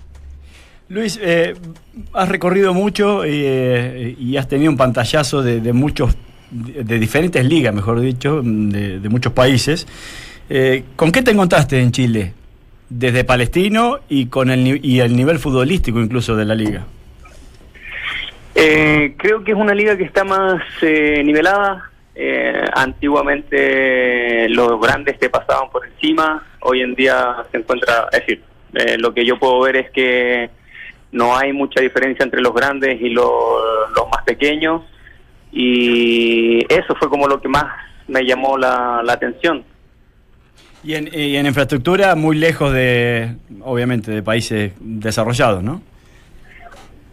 [0.91, 1.55] Luis, eh,
[2.13, 6.15] has recorrido mucho eh, y has tenido un pantallazo de, de muchos,
[6.55, 9.87] de, diferentes ligas, mejor dicho, de, de muchos países.
[10.49, 12.33] Eh, ¿Con qué te encontraste en Chile?
[12.88, 16.85] Desde Palestino y con el, y el nivel futbolístico incluso de la liga.
[18.55, 21.90] Eh, creo que es una liga que está más eh, nivelada.
[22.14, 26.45] Eh, antiguamente los grandes te pasaban por encima.
[26.61, 28.43] Hoy en día se encuentra, es decir,
[28.75, 30.51] eh, lo que yo puedo ver es que
[31.11, 33.33] no hay mucha diferencia entre los grandes y los
[34.12, 34.83] más pequeños.
[35.57, 37.64] Y eso fue como lo que más
[38.09, 39.62] me llamó la, la atención.
[40.83, 45.81] Y en, y en infraestructura muy lejos de, obviamente, de países desarrollados, ¿no?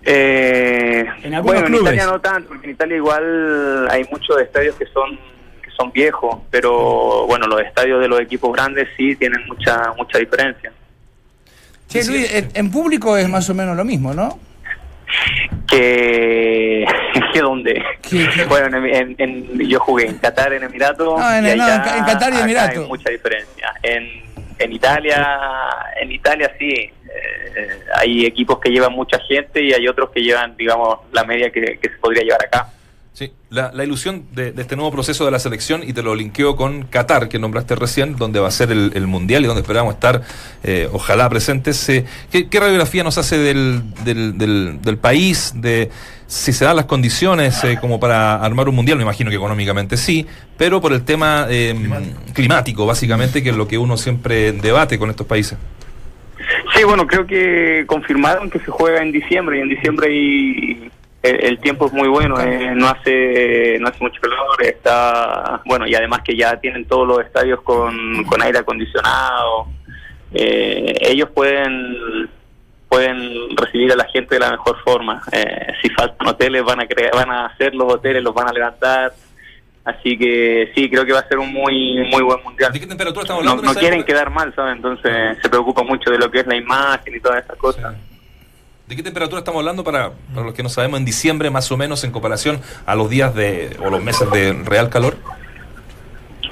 [0.04, 1.89] Eh, En algunos bueno, clubes.
[1.93, 5.12] en Italia no tanto, porque en Italia igual hay muchos estadios que son
[5.63, 10.17] que son viejos, pero bueno, los estadios de los equipos grandes sí tienen mucha mucha
[10.17, 10.71] diferencia.
[11.88, 14.39] Che, Luis, en público es más o menos lo mismo, ¿no?
[15.69, 16.86] Que,
[17.34, 18.43] que donde ¿Qué- qué?
[18.45, 21.97] bueno, en, en- en- yo jugué en Qatar, en Emiratos, en- y no, allá- en-
[22.00, 22.84] en Qatar y Emiratos.
[22.84, 23.74] Hay mucha diferencia.
[23.84, 24.08] En,
[24.60, 25.39] en Italia,
[26.00, 26.91] en Italia sí, eh,
[27.95, 31.78] hay equipos que llevan mucha gente y hay otros que llevan, digamos, la media que,
[31.82, 32.67] que se podría llevar acá.
[33.13, 36.15] Sí, la, la ilusión de, de este nuevo proceso de la selección, y te lo
[36.15, 39.62] linkeo con Qatar, que nombraste recién, donde va a ser el, el Mundial y donde
[39.62, 40.21] esperamos estar,
[40.63, 41.89] eh, ojalá presentes.
[41.89, 45.89] eh, ¿qué, qué radiografía nos hace del, del, del, del país, de
[46.28, 48.97] si se dan las condiciones eh, como para armar un Mundial?
[48.97, 50.26] Me imagino que económicamente sí,
[50.58, 51.76] pero por el tema eh,
[52.34, 52.86] climático.
[52.86, 55.58] básicamente, que es lo que uno siempre debate con estos países.
[56.74, 60.91] Sí, bueno, creo que confirmaron que se juega en diciembre y en diciembre y
[61.23, 65.86] el, el tiempo es muy bueno, eh, no hace no hace mucho calor, está bueno
[65.88, 69.67] y además que ya tienen todos los estadios con, con aire acondicionado,
[70.34, 72.29] eh, ellos pueden
[72.89, 75.21] pueden recibir a la gente de la mejor forma.
[75.31, 78.51] Eh, si faltan hoteles van a crear, van a hacer los hoteles, los van a
[78.51, 79.13] levantar.
[79.86, 82.71] Así que sí, creo que va a ser un muy muy buen mundial.
[82.73, 83.73] ¿De qué temperatura estamos No, hablando?
[83.73, 84.13] no quieren época?
[84.13, 84.75] quedar mal, ¿sabes?
[84.75, 87.95] Entonces se preocupa mucho de lo que es la imagen y todas esas cosas.
[88.91, 91.77] ¿De qué temperatura estamos hablando para, para los que no sabemos en diciembre más o
[91.77, 95.15] menos en comparación a los días de o los meses de real calor?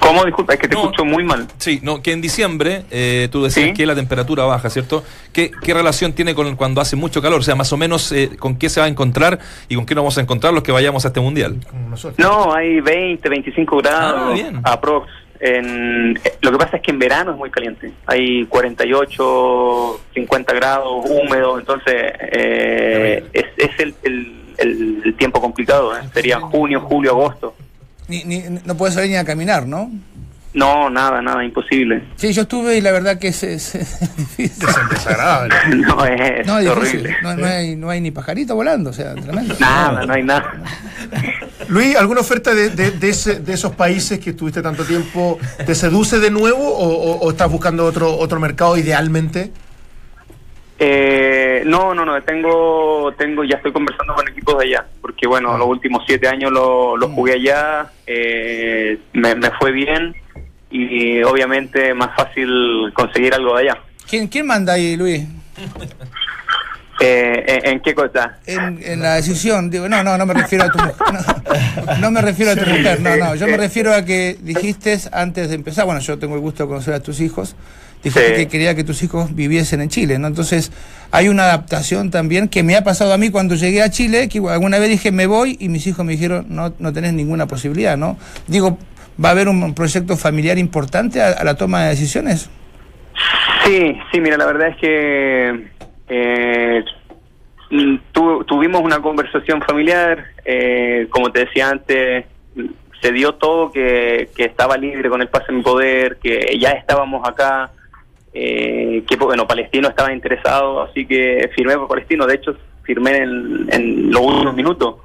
[0.00, 0.24] ¿Cómo?
[0.24, 0.84] Disculpa, es que te No.
[0.84, 1.46] escucho muy mal.
[1.58, 3.74] Sí, no, que en diciembre eh, tú decías Sí.
[3.74, 5.04] que la temperatura baja, ¿cierto?
[5.34, 7.40] ¿Qué, qué relación tiene con cuando hace mucho calor?
[7.40, 9.94] O sea, más o menos eh, con qué se va a encontrar y con qué
[9.94, 11.58] nos vamos a encontrar los que vayamos a este mundial.
[12.16, 14.60] No, hay 20, 25 grados Ah, bien.
[14.64, 15.10] aprox.
[15.40, 17.90] En, lo que pasa es que en verano es muy caliente.
[18.06, 21.58] Hay 48, 50 grados, húmedo.
[21.58, 21.94] Entonces,
[22.32, 25.96] eh, es, es el, el- el- el tiempo complicado.
[25.96, 26.00] ¿eh?
[26.12, 27.54] Sería junio, julio, agosto.
[28.08, 29.90] Ni, ni- no puedes salir ni a caminar, ¿no?
[30.52, 32.02] No, nada, nada, imposible.
[32.16, 34.66] Sí, yo estuve y la verdad que es, es- es difícil.
[34.90, 35.54] Desagradable.
[35.76, 37.16] No, es, No, es horrible.
[37.22, 39.54] No, no hay, no hay ni pajarito volando, o sea, tremendo.
[39.60, 40.52] Nada, no hay nada.
[41.68, 45.74] Luis, ¿alguna oferta de, de- de ese- de esos países que estuviste tanto tiempo te
[45.76, 49.52] seduce de nuevo o, o- o estás buscando otro, otro mercado idealmente?
[50.82, 55.58] Eh, no, no, no, tengo, tengo, ya estoy conversando con equipos de allá, porque bueno,
[55.58, 60.16] los últimos siete años lo, lo jugué allá, eh, me, me fue bien
[60.70, 62.48] y obviamente más fácil
[62.94, 63.78] conseguir algo de allá.
[64.08, 65.22] ¿Quién, quién manda ahí, Luis?
[67.02, 68.36] Eh, ¿en, en qué cosa?
[68.44, 70.94] En, en la decisión, digo, no, no, no me refiero a tu mujer.
[71.86, 73.34] No, no me refiero a tu mujer, no, no.
[73.36, 76.68] Yo me refiero a que dijiste antes de empezar, bueno, yo tengo el gusto de
[76.68, 77.56] conocer a tus hijos,
[78.04, 78.34] dijiste Sí.
[78.34, 80.26] que quería que tus hijos viviesen en Chile, ¿no?
[80.28, 80.72] Entonces,
[81.10, 84.38] hay una adaptación también que me ha pasado a mí cuando llegué a Chile, que
[84.50, 87.96] alguna vez dije me voy y mis hijos me dijeron, no, no tenés ninguna posibilidad,
[87.96, 88.18] ¿no?
[88.46, 88.78] Digo,
[89.22, 92.50] ¿va a haber un proyecto familiar importante a, la toma de decisiones?
[93.64, 95.68] Sí, sí, mira, la verdad es que
[96.08, 96.84] eh,
[98.12, 102.24] tu- tuvimos una conversación familiar, eh, como te decía antes,
[103.00, 107.70] se dio todo que, estaba libre con el pase en poder, que ya estábamos acá,
[108.32, 114.10] eh, que bueno, Palestino estaba interesado, así que firmé por Palestino, de hecho firmé en
[114.10, 114.96] los últimos minutos.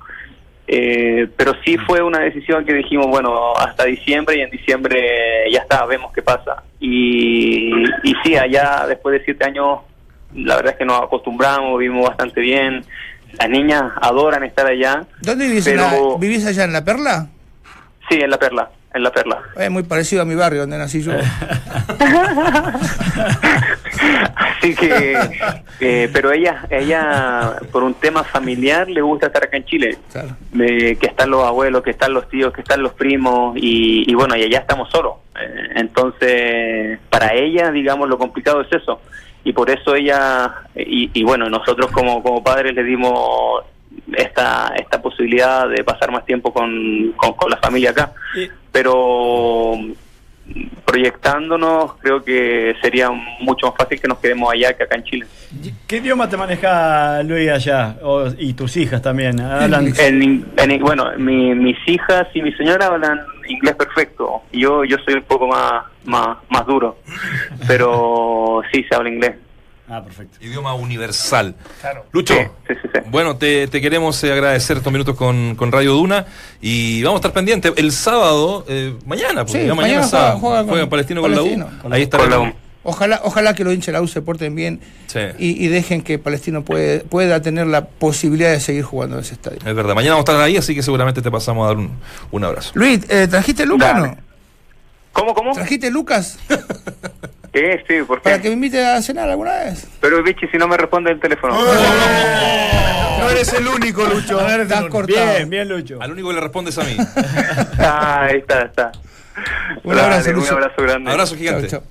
[0.68, 5.00] Eh, pero sí fue una decisión que dijimos, bueno, hasta diciembre y en diciembre
[5.52, 6.64] ya está, vemos qué pasa.
[6.80, 7.72] Y,
[8.04, 9.80] y sí, allá después de siete años,
[10.34, 12.84] la verdad es que nos acostumbramos, vivimos bastante bien.
[13.40, 15.04] Las niñas adoran estar allá.
[15.22, 15.68] ¿Dónde vivís?
[15.68, 17.28] en Pero- la- ¿Vivís allá en La Perla?
[18.10, 19.42] Sí, en La Perla, en La Perla.
[19.58, 21.12] Es muy parecido a mi barrio donde nací yo.
[24.36, 25.18] Así que,
[25.80, 29.98] eh, pero ella, ella, por un tema familiar, le gusta estar acá en Chile.
[30.12, 30.30] Claro.
[30.54, 34.36] que están los abuelos, que están los tíos, que están los primos y, y bueno,
[34.36, 35.16] y allá estamos solos.
[35.40, 39.02] Eh, entonces, para ella, digamos, lo complicado es eso.
[39.44, 43.64] Y por eso ella, y, y bueno, nosotros como, como padres le dimos
[44.14, 48.12] esta, esta posibilidad de pasar más tiempo con, con, con la familia acá.
[48.36, 49.78] Y- Pero
[50.86, 53.10] proyectándonos, creo que sería
[53.40, 55.26] mucho más fácil que nos quedemos allá que acá en Chile.
[55.88, 57.96] ¿Qué idioma te maneja Luis allá?
[58.04, 59.40] O- y tus hijas también.
[59.40, 59.94] Hablan.
[59.98, 60.46] En,
[60.82, 64.42] bueno, mi- mis hijas y mi señora hablan inglés perfecto.
[64.52, 66.98] Yo yo soy un poco más más, más duro,
[67.68, 69.36] pero sí se habla inglés.
[69.88, 70.38] Ah, perfecto.
[70.44, 71.54] Idioma universal.
[71.82, 72.06] Claro.
[72.12, 73.00] Lucho, Sí, sí, sí, sí.
[73.12, 76.26] bueno, te, te queremos eh, agradecer estos minutos con, con Radio Duna
[76.60, 77.72] y vamos a estar pendientes.
[77.76, 81.22] El sábado, eh, mañana, porque Sí, ya mañana mañana, juega- sábado, juega con juega Palestino
[81.22, 81.66] con Palestino.
[81.66, 81.82] la U.
[81.82, 82.40] Con Ahí Con la.
[82.40, 82.54] U.
[82.88, 85.20] Ojalá, ojalá que los hinchas de la U se porten bien Sí.
[85.40, 89.34] y, y dejen que Palestino puede, pueda tener la posibilidad de seguir jugando en ese
[89.34, 89.58] estadio.
[89.66, 91.92] Es verdad, mañana vamos a estar ahí, así que seguramente te pasamos a dar un,
[92.32, 92.72] un abrazo.
[92.76, 94.08] Luis, eh, ¿trajiste Lucas o Dale.
[94.10, 94.18] no?
[95.14, 95.54] ¿Cómo, cómo?
[95.54, 96.38] ¿Trajiste Lucas
[97.56, 97.84] ¿Qué?
[97.88, 98.42] Sí, ¿por para qué?
[98.42, 99.88] que me invite a cenar alguna vez?
[100.02, 101.56] Pero, bichi, si no me responde el teléfono.
[103.20, 104.42] No eres el único, Lucho.
[104.42, 104.90] No eres el único.
[104.90, 105.36] cortado.
[105.38, 106.02] Bien, bien, Lucho.
[106.02, 106.98] Al único que le respondes a mí.
[107.80, 108.92] Ah, ahí está, está.
[109.84, 110.54] Un abrazo, Dale, un Lucho.
[110.54, 111.12] abrazo grande.
[111.12, 111.68] Abrazo Chao, gigante.
[111.70, 111.84] chao.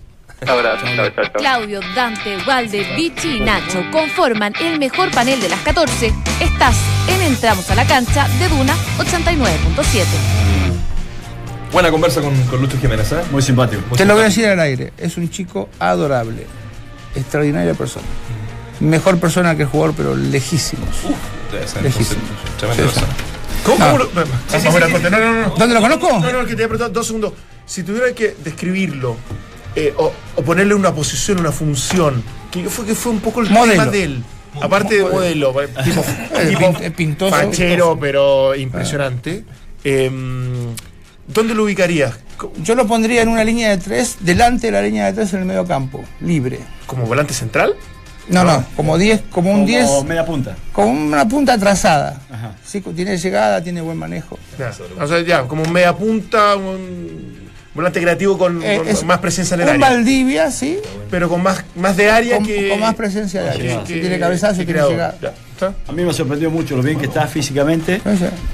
[0.46, 1.32] Abrazo, chao, chao, chao.
[1.34, 6.12] Claudio, Dante, Walde, Vichy y Nacho conforman el mejor panel de las 14.
[6.40, 6.76] Estás
[7.08, 10.53] en Entramos a la cancha de Duna 89.7.
[11.74, 13.16] Buena conversa con, con Lucho Jiménez, ¿eh?
[13.32, 13.96] Muy simpático.
[13.96, 14.92] Te lo voy a decir al aire.
[14.96, 16.46] Es un chico adorable.
[17.16, 18.06] Extraordinaria persona.
[18.80, 20.88] Mejor persona que el jugador, pero lejísimos.
[21.52, 22.20] Debe ser, Lejísimo.
[22.22, 23.00] entonces, tremenda Sí, sí.
[23.00, 23.16] persona.
[23.64, 23.84] ¿Cómo?
[23.84, 23.86] Ah.
[23.90, 25.10] cómo lo- Vamos a ver, corte.
[25.10, 25.54] No, no, no.
[25.56, 26.18] ¿Dónde lo conozco?
[26.20, 27.32] No, no, que te voy a preguntar dos segundos.
[27.66, 29.16] Si tuviera que describirlo
[29.74, 33.50] eh, o, o ponerle una posición, una función, que fue que fue un poco el
[33.50, 33.72] Modelo.
[33.72, 34.22] tema de él.
[34.60, 36.04] Aparte de modelo, tipo,
[36.36, 37.34] Eh, tipo eh, pintoso.
[37.34, 39.44] fachero, pero impresionante.
[39.82, 40.72] Em,
[41.26, 42.14] ¿Dónde lo ubicarías?
[42.62, 45.40] Yo lo pondría en una línea de tres, delante de la línea de tres en
[45.40, 46.58] el medio campo, libre.
[46.86, 47.74] ¿Como volante central?
[48.28, 50.56] No, no, como 10, como un Como 10, media punta.
[50.72, 52.22] como una punta atrasada.
[52.30, 52.54] Ajá.
[52.64, 54.38] Sí, tiene llegada, tiene buen manejo.
[54.58, 59.04] Ya, o sea, ya, como un media punta, un volante creativo con, Eh, con es
[59.04, 59.88] más presencia en el Un área.
[59.90, 60.78] Valdivia, sí,
[61.10, 62.70] Pero con más, más de área con, que.
[62.70, 63.80] con más presencia de área.
[63.80, 64.92] que- Si que- tiene cabezazo, si tiene creador.
[64.92, 65.34] llegada.
[65.88, 68.00] A mí me sorprendió mucho lo bien que está físicamente.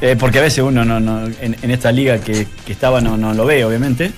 [0.00, 3.16] Eh, porque a veces uno no, no- en, en esta liga que, que estaba no,
[3.16, 4.12] no lo ve, obviamente.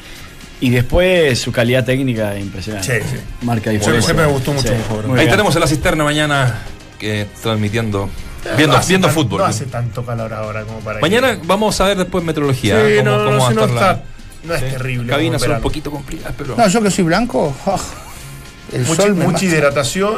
[0.61, 3.01] Y después su calidad técnica es impresionante.
[3.03, 3.17] Sí, sí.
[3.45, 4.03] Marca diferencia.
[4.03, 4.75] siempre me gustó mucho Sí,
[5.09, 5.31] Ahí bien.
[5.31, 6.63] tenemos en la cisterna mañana
[6.99, 8.09] que transmitiendo,
[8.57, 9.39] viendo, No hace viendo tan- fútbol.
[9.41, 12.77] No hace tanto calor ahora como para Mañana vamos a ver después meteorología.
[12.87, 14.03] Sí, cómo, no, cómo no, va si estar la- está.
[14.45, 14.67] No es Sí.
[14.71, 15.09] terrible.
[15.11, 16.57] Cabinas son un poquito complicadas, pero.
[16.57, 17.77] No, yo que soy blanco, ah,
[18.73, 19.45] el Mucha, sol mucha mata.
[19.45, 20.15] hidratación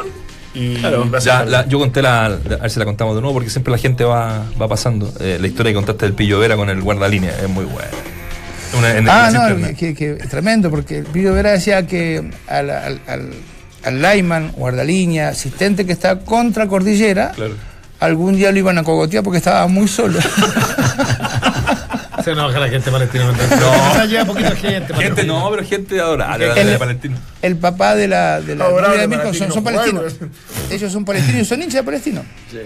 [0.55, 3.49] y Claro, Ya, la- yo conté la, a ver si la contamos de nuevo, porque
[3.49, 5.11] siempre la gente va, va pasando.
[5.19, 7.89] Eh, la historia que contaste del Pillo Vera con el guardalínea es muy buena.
[8.77, 12.69] Una- en- Ah, la no, que, que- tremendo, porque el Pío Vera decía que al,
[12.69, 13.29] al, al,
[13.83, 17.53] al lineman, guardalínea, asistente que está contra cordillera, Claro.
[17.99, 20.19] algún día lo iban a cogotear porque estaba muy solo.
[22.25, 23.25] Se enoja la gente palestina.
[23.31, 24.95] No, lleva poquita gente.
[24.95, 27.17] Gente, no, pero gente adorable, El- de Palestino.
[27.43, 30.15] el papá de la, de la novia de ti, son, son palestinos.
[30.71, 32.25] Ellos son palestinos y son hinchas de palestino.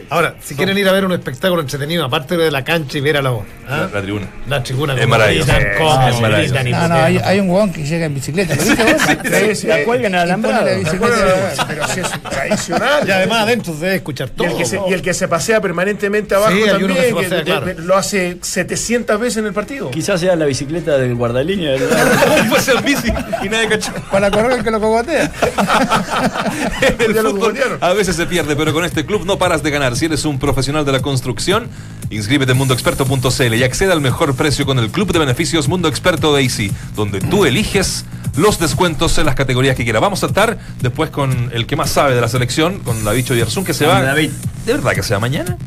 [0.10, 3.18] Ahora, si quieren ir a ver un espectáculo entretenido, aparte de la cancha y ver
[3.18, 3.46] a la voz.
[3.68, 3.90] La, ¿ah?
[3.94, 4.28] la tribuna.
[4.48, 5.52] La tribuna Es maravilloso.
[5.52, 8.56] No, no, hay, hay un huevón que llega en bicicleta.
[8.56, 9.02] ¿Lo viste vos?
[9.50, 10.80] Sí, sí, La cuelgan al Y pone la alambrado.
[10.80, 11.66] bicicleta.
[11.68, 13.08] Pero si es tradicional.
[13.08, 14.48] Y además adentro se debe escuchar todo.
[14.48, 19.54] el, y el que se pasea permanentemente abajo también, lo hace 700 veces en el
[19.54, 19.92] partido.
[19.92, 21.76] Quizás sea la bicicleta del guardalínea.
[22.50, 23.12] Puede ser bici
[23.44, 23.92] y nadie cachó.
[24.12, 25.32] Para correr el que lo cogotea.
[27.00, 29.96] El fútbol a veces se pierde, pero con este club no paras de ganar.
[29.96, 31.68] Si eres un profesional de la construcción,
[32.10, 36.36] inscríbete en mundoexperto.cl y accede al mejor precio con el club de beneficios Mundo Experto
[36.36, 40.02] de donde tú eliges los descuentos en las categorías que quieras.
[40.02, 43.66] Vamos a estar después con el que más sabe de la selección, con David Yersun,
[43.66, 44.02] que se va.
[44.02, 44.32] David.
[44.66, 45.58] ¿De verdad que se va mañana?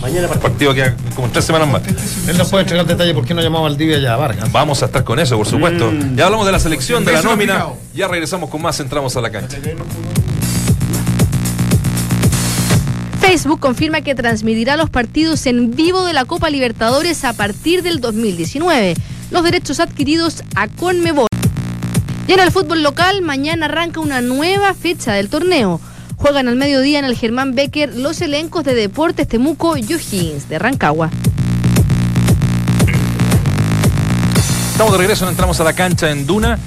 [0.00, 0.40] Mañana El partido.
[0.40, 1.82] partido queda como tres semanas más.
[2.26, 4.50] Él nos puede entregar detalle por qué no llamaba al Valdivia ya a Vargas.
[4.50, 5.90] Vamos a estar con eso, por supuesto.
[5.90, 6.16] Mm.
[6.16, 7.66] Ya hablamos de la selección, de la nómina.
[7.94, 9.58] Ya regresamos con más, entramos a la cancha.
[13.20, 18.00] Facebook confirma que transmitirá los partidos en vivo de la Copa Libertadores a partir del
[18.00, 18.94] 2019.
[19.30, 21.28] Los derechos adquiridos a Conmebol.
[22.26, 25.80] Y en el fútbol local, mañana arranca una nueva fecha del torneo.
[26.20, 30.58] Juegan al mediodía en el Germán Becker los elencos de Deportes Temuco y O'Higgins de
[30.58, 31.10] Rancagua.
[34.72, 36.58] Estamos de regreso, entramos a la cancha en Duna,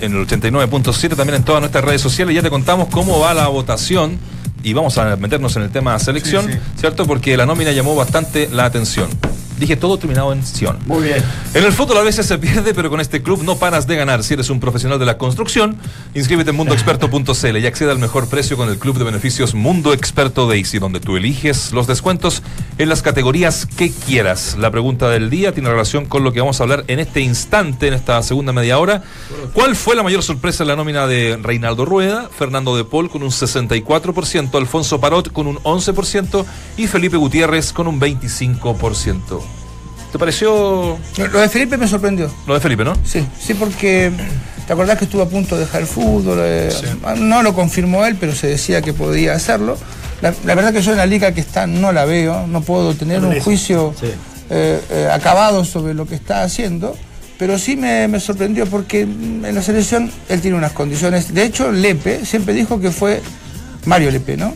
[0.00, 2.34] en el 89.7, también en todas nuestras redes sociales.
[2.34, 4.18] Ya te contamos cómo va la votación
[4.64, 6.58] y vamos a meternos en el tema selección, Sí, sí.
[6.80, 7.06] ¿cierto?
[7.06, 9.08] Porque la nómina llamó bastante la atención.
[9.58, 10.78] Dije todo terminado en Sion.
[10.86, 11.24] Muy bien.
[11.54, 14.22] En el fútbol a veces se pierde, pero con este club no paras de ganar.
[14.22, 15.76] Si eres un profesional de la construcción,
[16.14, 20.46] inscríbete en mundoexperto.cl y accede al mejor precio con el club de beneficios Mundo Experto
[20.46, 22.42] Daisy, donde tú eliges los descuentos
[22.76, 24.56] en las categorías que quieras.
[24.58, 27.88] La pregunta del día tiene relación con lo que vamos a hablar en este instante,
[27.88, 29.02] en esta segunda media hora.
[29.54, 33.22] ¿Cuál fue la mayor sorpresa en la nómina de Reinaldo Rueda, Fernando de Paul con
[33.22, 36.44] un 64%, Alfonso Parot con un 11%
[36.76, 39.45] y Felipe Gutiérrez con un 25%?
[40.16, 40.96] ¿Te pareció
[41.30, 42.30] Lo de Felipe me sorprendió.
[42.46, 42.94] lo de Felipe, no?
[43.04, 44.10] Sí, sí, porque
[44.66, 46.38] te acordás que estuvo a punto de dejar el fútbol.
[46.40, 46.70] eh,
[47.18, 49.76] No lo confirmó él, pero se decía que podía hacerlo.
[50.22, 52.94] La, la verdad que yo en la liga que está no la veo, no puedo
[52.94, 54.06] tener un juicio Sí.
[54.48, 56.96] eh, eh, acabado sobre lo que está haciendo,
[57.38, 61.34] pero sí me, me sorprendió porque en la selección él tiene unas condiciones.
[61.34, 63.20] De hecho, Lepe siempre dijo que fue
[63.84, 64.54] Mario Lepe, ¿no?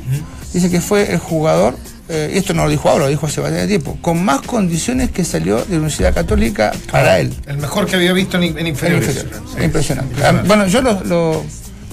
[0.55, 1.77] Dice que fue el jugador,
[2.11, 5.11] eh, y esto no lo dijo ahora, lo dijo hace bastante tiempo, con más condiciones
[5.11, 7.33] que salió de la Universidad Católica para él.
[7.47, 9.09] El mejor que había visto en, inferiores.
[9.09, 9.63] inferior.
[9.63, 10.23] Impresionante.
[10.25, 11.45] Ah, Bueno, yo lo, lo-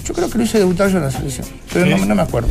[0.04, 2.48] yo creo que lo hice debutar yo en la selección, pero no, no me acuerdo.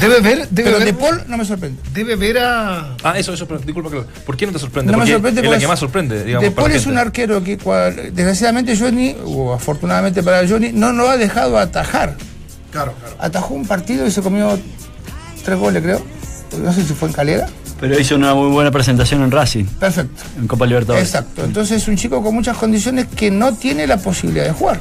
[0.00, 1.80] Debe ver, debe Pero ver, de Paul no me sorprende.
[1.92, 2.94] debe ver a.
[3.02, 3.90] Ah, eso, eso, pero disculpa
[4.24, 4.92] ¿Por qué no te sorprende?
[4.92, 6.44] No me Porque sorprende es la porque que más sorprende, digamos.
[6.44, 11.10] De Paul es un arquero que, cual- desgraciadamente, Johnny, o afortunadamente para Johnny, no lo
[11.10, 12.16] ha dejado atajar.
[12.70, 13.16] Claro, claro.
[13.18, 14.56] Atajó un partido y se comió
[15.44, 16.00] tres goles, creo.
[16.56, 17.46] No sé si fue en Calera.
[17.80, 20.22] Pero hizo una muy buena presentación en Racing, Perfecto.
[20.38, 21.06] en Copa Libertadores.
[21.06, 21.44] Exacto.
[21.44, 24.80] Entonces es un chico con muchas condiciones que no tiene la posibilidad de jugar.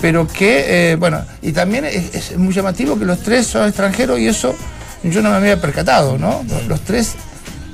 [0.00, 4.18] Pero que, eh, bueno, y también es, es muy llamativo que los tres son extranjeros
[4.18, 4.54] y eso
[5.02, 6.44] yo no me había percatado, ¿no?
[6.48, 7.14] Los, los tres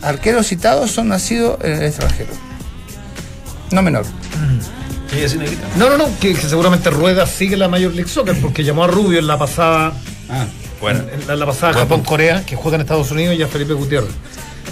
[0.03, 2.31] arqueros citados son nacidos en el extranjero.
[3.73, 4.05] No menor.
[5.77, 8.87] No, no, no, que, que seguramente Rueda sigue la Major League Soccer porque llamó a
[8.87, 9.92] Rubio en la pasada.
[10.83, 11.01] Bueno.
[11.11, 14.11] en la, pasada Buen Japón-Corea, que juega en Estados Unidos, y a Felipe Gutiérrez.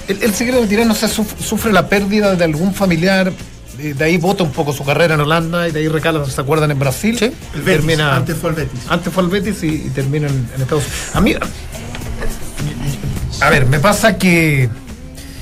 [0.09, 3.33] Él, él se quiere retirar, no sé, suf- sufre la pérdida de algún familiar.
[3.79, 6.39] De, de ahí vota un poco su carrera en Holanda y de ahí recala, ¿se
[6.41, 6.71] acuerdan?
[6.73, 7.17] En Brasil.
[7.19, 7.27] Sí.
[7.55, 7.79] El Betis,
[8.17, 8.81] antes fue el Betis.
[8.89, 11.11] Antes fue al Betis y, y termina en, en Estados Unidos.
[11.15, 11.35] A mí.
[13.41, 14.69] A ver, me pasa que.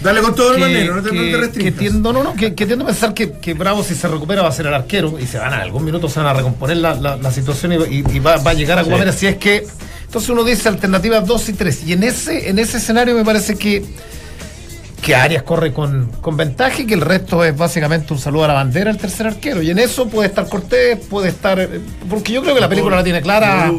[0.02, 2.34] Dale con todo el que, manero, no te, no te que- que tiendo, no, no,
[2.34, 4.74] que, que tiendo a pensar que, que Bravo, si se recupera, va a ser el
[4.74, 7.72] arquero y se van a algún minuto se van a recomponer la, la- la situación
[7.72, 9.10] y, y- y va, va a llegar a Guamera.
[9.12, 9.66] Si es que.
[10.08, 11.82] Entonces uno dice alternativas 2 y 3.
[11.86, 13.84] Y en ese, en ese escenario me parece que.
[15.02, 18.48] Que Arias corre con, con ventaja y que el resto es básicamente un saludo a
[18.48, 19.62] la bandera el tercer arquero.
[19.62, 21.58] Y en eso puede estar Cortés, puede estar.
[21.60, 23.70] eh, Porque yo creo que la película la tiene clara.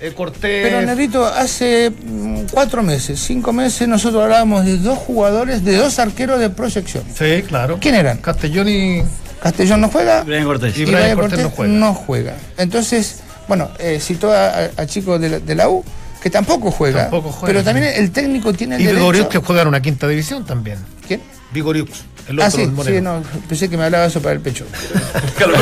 [0.00, 0.66] eh, Cortés.
[0.66, 5.98] Pero Nerito, hace mm, cuatro meses, cinco meses, nosotros hablábamos de dos jugadores, de dos
[6.00, 7.04] arqueros de proyección.
[7.16, 7.78] Sí, claro.
[7.80, 8.18] ¿Quién eran?
[8.18, 9.02] Castellón y.
[9.40, 10.76] Castellón no juega Brian Cortés.
[10.76, 12.32] Y y Brian Cortés Cortés, no no juega.
[12.32, 12.36] juega.
[12.56, 15.84] Entonces, bueno, eh, citó a, a- chicos de la, de la U
[16.22, 17.46] que tampoco juega, Tampoco juega.
[17.46, 19.00] pero también el técnico tiene el Y derecho...
[19.00, 20.78] Vigoriux que juega en una quinta división también.
[21.06, 21.22] ¿Quién?
[21.54, 24.66] El otro Ah, sí, el sí, no, pensé que me hablaba eso para el pecho.
[25.38, 25.58] Calor.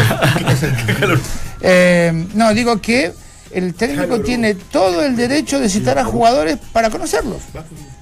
[0.98, 1.20] Calor.
[1.60, 3.12] Eh, no, digo que
[3.52, 7.38] el técnico tiene todo el derecho de citar a jugadores para conocerlos.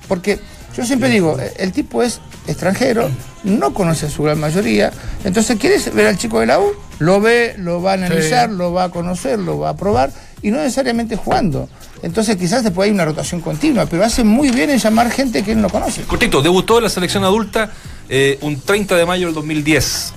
[0.09, 0.39] Porque
[0.77, 3.09] yo siempre digo, el tipo es extranjero,
[3.45, 4.93] no conoce a su gran mayoría,
[5.25, 8.73] entonces quieres ver al chico de la U, lo ve, lo va a analizar, lo
[8.73, 11.69] va a conocer, lo va a probar, y no necesariamente jugando.
[12.03, 15.53] Entonces quizás después hay una rotación continua, pero hace muy bien en llamar gente que
[15.53, 16.03] él no conoce.
[16.03, 17.71] Cortito, debutó en la selección adulta
[18.09, 20.13] eh, un 30 de mayo del 2010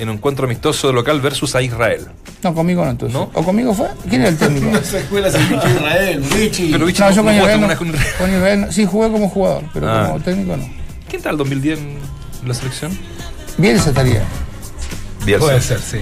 [0.00, 2.06] en un encuentro amistoso de local versus a Israel.
[2.42, 3.14] No, conmigo no entonces.
[3.14, 3.30] ¿No?
[3.34, 3.88] ¿O conmigo fue?
[4.08, 4.76] ¿Quién era el técnico?
[4.76, 6.72] escuela se Israel, Richie.
[6.72, 8.72] Pero Vichy, No, yo ¿cómo con Israel, con no, una- con Israel no.
[8.72, 10.06] sí jugué como jugador, pero Ah.
[10.08, 10.68] como técnico no.
[11.08, 11.98] ¿Quién tal el 2010 en
[12.46, 12.96] la selección?
[13.58, 14.22] Bielsa estaría.
[15.26, 15.44] Bielsa.
[15.46, 15.98] Puede ser, sí.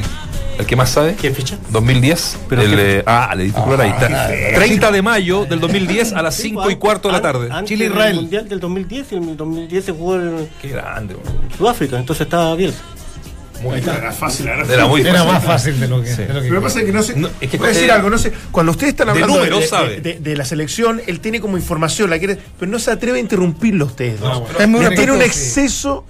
[0.59, 1.15] ¿El que más sabe?
[1.15, 1.57] ¿Qué ficha?
[1.71, 2.37] 2010.
[2.49, 3.91] Pero El, eh, ah, le diste ahí.
[3.91, 4.29] Está.
[4.57, 7.49] 30 de mayo del 2010 a las 5 y cuarto de la tarde.
[7.51, 8.17] Antes Chile, del Israel.
[8.17, 11.23] Mundial del 2010, y en el 2010 se jugó en Qué grande, bro.
[11.57, 12.73] Sudáfrica, entonces estaba bien.
[13.63, 15.33] Muy Era fácil, era Era muy Era fácil.
[15.33, 16.09] más fácil de lo que.
[16.15, 16.23] Sí.
[16.23, 17.17] de lo que- Pero lo que pasa es que no sé.
[17.17, 18.33] No, es que- voy a decir algo, no sé.
[18.53, 20.01] Cuando ustedes están de hablando números de, sabe.
[20.01, 23.21] de- de la selección, él tiene como información, la quiere, pero no se atreve a
[23.21, 24.43] interrumpirlo ustedes dos.
[24.59, 25.25] Es muy Pero tiene un sí.
[25.25, 26.05] exceso,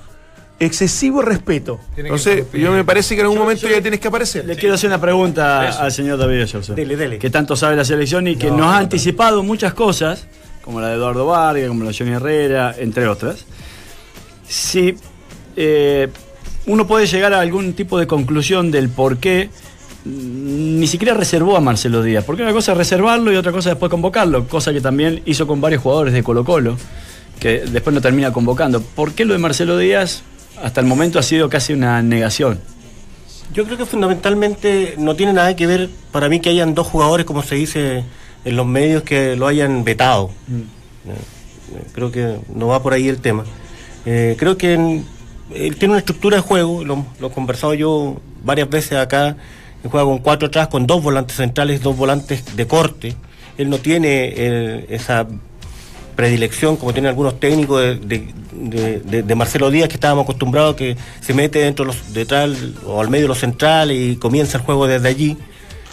[0.60, 1.80] excesivo respeto.
[1.96, 4.44] Entonces, yo me parece que en algún momento ya tienes que aparecer.
[4.44, 6.74] Le quiero hacer una pregunta al señor David Joseph.
[6.76, 7.18] Dele, dele.
[7.18, 8.78] Que tanto sabe la selección y que No, nos ha no, no.
[8.78, 10.26] anticipado muchas cosas,
[10.62, 13.44] como la de Eduardo Vargas, como la de Johnny Herrera, entre otras,
[14.46, 14.96] si
[15.56, 16.08] eh,
[16.68, 19.50] uno puede llegar a algún tipo de conclusión del por qué
[20.04, 23.70] mm, ni siquiera reservó a Marcelo Díaz, porque una cosa es reservarlo y otra cosa
[23.70, 26.76] es después convocarlo, cosa que también hizo con varios jugadores de Colo Colo,
[27.40, 28.80] que después no termina convocando.
[28.80, 30.22] ¿Por qué lo de Marcelo Díaz
[30.62, 32.60] hasta el momento ha sido casi una negación?
[33.54, 37.24] Yo creo que fundamentalmente no tiene nada que ver para mí que hayan dos jugadores,
[37.24, 38.04] como se dice
[38.44, 40.30] en los medios, que lo hayan vetado.
[41.06, 43.44] Eh, eh, Creo que no va por ahí el tema.
[44.04, 45.04] Eh, creo que en-
[45.54, 49.36] él tiene una estructura de juego, lo, he conversado yo varias veces acá.
[49.82, 53.14] Él juega con cuatro atrás, con dos volantes centrales, dos volantes de corte.
[53.56, 55.26] Él no tiene eh, esa
[56.18, 61.84] predilección como tienen algunos técnicos de, Marcelo Díaz que estábamos acostumbrados que se mete dentro
[61.84, 62.50] de los detrás
[62.84, 65.36] o al medio de los centrales y comienza el juego desde allí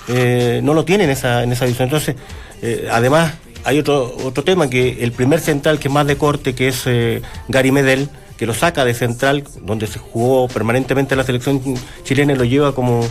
[0.08, 2.16] Eh, no lo tienen esa, en esa visión entonces
[2.62, 3.34] eh, además
[3.64, 6.84] hay otro otro tema que el primer central que es más de corte que es
[6.86, 11.62] eh, Gary Medel que lo saca de central donde se jugó permanentemente la selección
[12.04, 13.06] chilena y lo lleva como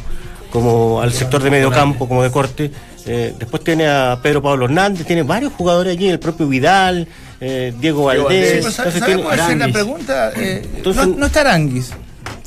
[0.50, 2.70] como al sector de medio campo, como de corte.
[3.06, 7.08] Eh, después tiene a Pedro Pablo Hernández, tiene varios jugadores allí, el propio Vidal,
[7.40, 8.62] eh, Diego Sí, Valdés.
[8.72, 10.32] sa- entonces ¿sabemos tiene- hacer la pregunta?
[10.36, 11.90] Eh, Entonces- no, no está Aranguis.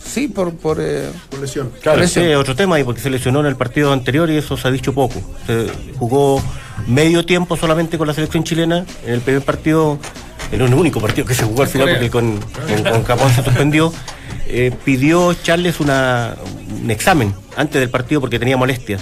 [0.04, 1.70] Sí, por, por, eh, Por lesión.
[1.82, 4.38] Claro, Por ese es otro tema ahí, porque se lesionó en el partido anterior y
[4.38, 5.22] eso se ha dicho poco.
[5.46, 5.68] Se
[6.00, 6.42] jugó
[6.88, 8.86] medio tiempo solamente con la selección chilena.
[9.06, 10.00] En el primer partido,
[10.52, 13.44] en el único partido que se jugó al final, porque con, con, con Japón se
[13.44, 13.94] suspendió,
[14.48, 16.36] eh, pidió echarles una,
[16.82, 19.02] un examen antes del partido porque tenía molestias.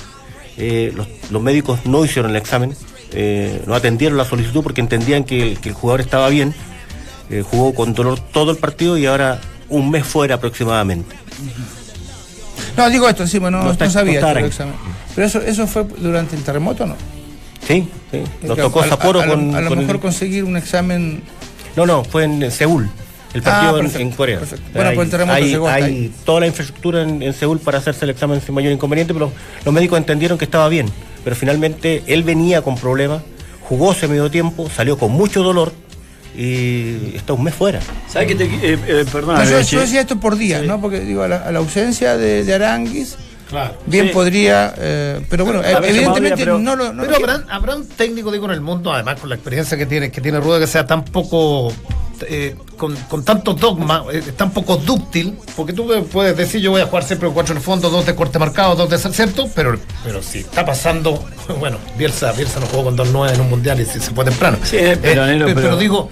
[0.58, 2.76] Eh, los, los médicos no hicieron el examen,
[3.12, 6.54] eh, no atendieron la solicitud porque entendían que, el- que el jugador estaba bien.
[7.30, 11.16] Eh, jugó con dolor todo el partido y ahora un mes fuera aproximadamente.
[12.78, 14.54] No, digo esto, sí, bueno, no, No está- no sabía no Aranguis.
[14.54, 14.76] examen.
[15.16, 16.96] Pero eso, eso fue durante el terremoto, ¿no?
[17.68, 18.20] Sí, sí.
[18.44, 19.56] Nos Que tocó a- a- Sapporo a, lo- con.
[19.56, 21.22] A lo con el- mejor conseguir un examen.
[21.76, 22.90] No, no, fue en Seúl.
[23.34, 24.40] El Ah, partido en- perfecto, en, Corea.
[24.40, 24.66] perfecto.
[24.74, 27.80] Bueno, hay, pues el terremoto hay- llegó hay toda la infraestructura en, en Seúl para
[27.80, 29.32] hacerse el examen sin mayor inconveniente, pero
[29.66, 30.88] los médicos entendieron que estaba bien.
[31.24, 33.24] Pero finalmente él venía con problemas,
[33.68, 35.74] jugó ese medio tiempo, salió con mucho dolor
[36.38, 37.80] y está un mes fuera.
[38.08, 38.46] ¿Sabes qué te.?
[38.46, 40.80] Eh, eh, perdona, No, yo, decía esto por días, ¿no?
[40.80, 43.16] Porque digo, a la, a la ausencia de, de Aranguis,
[43.86, 44.14] bien Sí.
[44.14, 44.74] podría.
[44.78, 46.92] eh, pero bueno, evidentemente pero- no lo.
[46.94, 49.78] no Pero lo- habrán, habrá un técnico, digo, en el mundo, además con la experiencia
[49.78, 51.72] que tiene, que tiene Rueda, que sea tan poco,
[52.28, 56.82] eh, con, con tanto dogma, eh, tan poco dúctil, porque tú puedes decir, yo voy
[56.82, 59.14] a jugar siempre con cuatro en el fondo, dos de corte marcado, dos de ser
[59.14, 61.24] cierto, pero, pero si está pasando,
[61.60, 64.26] bueno, Bielsa, Bielsa no jugó con dos nueve en un mundial y si se fue
[64.26, 64.58] temprano.
[64.64, 66.10] Sí, pero, Nero, pero, pero- digo,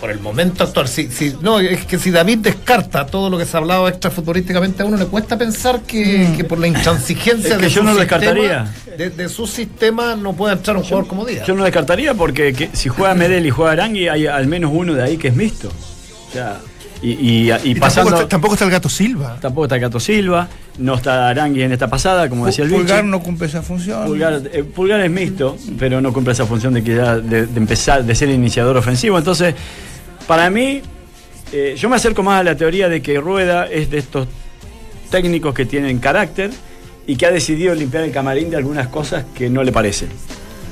[0.00, 3.46] por el momento actual, si, si, no, es que si David descarta todo lo que
[3.46, 7.50] se ha hablado extra futbolísticamente, a uno le cuesta pensar que, que por la intransigencia
[7.52, 8.74] Es que de yo su no sistema- descartaría.
[8.98, 11.46] de, de su sistema no puede entrar un jugador como Díaz.
[11.46, 14.94] Yo no descartaría porque que- si juega Medel y juega Arangui, hay al menos uno
[14.94, 15.68] de ahí que es mixto.
[16.28, 16.60] O sea,
[17.04, 18.10] y, y, y Y pasando.
[18.10, 19.38] tampoco, está, tampoco está el gato Silva.
[19.40, 20.48] Tampoco está Cato Silva,
[20.78, 24.06] no está Arangui en esta pasada, como decía el Pulgar no cumple esa función.
[24.06, 27.58] Pulgar, eh, Pulgar es mixto, pero no cumple esa función de, que ya- de, de
[27.58, 29.18] empezar, de ser iniciador ofensivo.
[29.18, 29.54] Entonces,
[30.26, 30.80] para mí,
[31.52, 34.26] eh, yo me acerco más a la teoría de que Rueda es de estos
[35.10, 36.50] técnicos que tienen carácter
[37.06, 40.08] y que ha decidido limpiar el camarín de algunas cosas que no le parecen.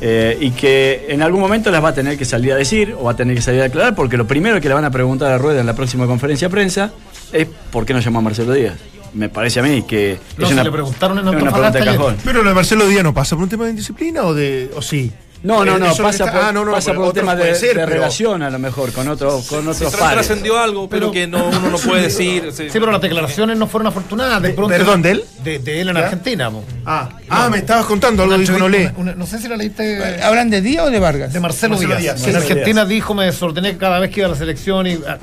[0.05, 3.05] Eh, y que en algún momento las va a tener que salir a decir o
[3.05, 5.31] va a tener que salir a aclarar, porque lo primero que le van a preguntar
[5.31, 6.93] a Rueda en la próxima conferencia de prensa
[7.33, 8.75] es por qué no llamó a Marcelo Díaz.
[9.15, 11.85] Me parece a mí que No, es se una, le preguntaron en una pregunta de
[11.85, 12.17] cajón.
[12.25, 14.73] Pero lo de Marcelo Díaz no pasa por un tema de indisciplina o de.
[14.75, 15.13] o sí.
[15.43, 17.35] No, no, Eh, no, pasa, por, ah, no, no, pasa pero por un otros tema
[17.35, 20.27] de, ser, de pero- relación a lo mejor con, otro, con otros pares.
[20.27, 22.51] Trascendió algo, pero, que no, uno no puede decir.
[22.53, 22.65] sí.
[22.71, 24.41] Sí, pero las declaraciones no fueron afortunadas.
[24.41, 25.25] De pronto, ¿Perdón, de él?
[25.43, 26.03] De, de él en ¿Ya?
[26.05, 26.51] Argentina.
[26.51, 26.63] po.
[26.87, 28.67] Ah, ah, me estabas contando algo, dijo no
[28.97, 30.23] una- no sé si la leíste.
[30.23, 31.33] ¿Hablan de Díaz o de Vargas?
[31.33, 32.17] De Marcelo, Marcelo Díaz.
[32.19, 34.99] Díaz, en Argentina dijo, me desordené cada vez que iba a la selección y.
[35.09, 35.19] ah,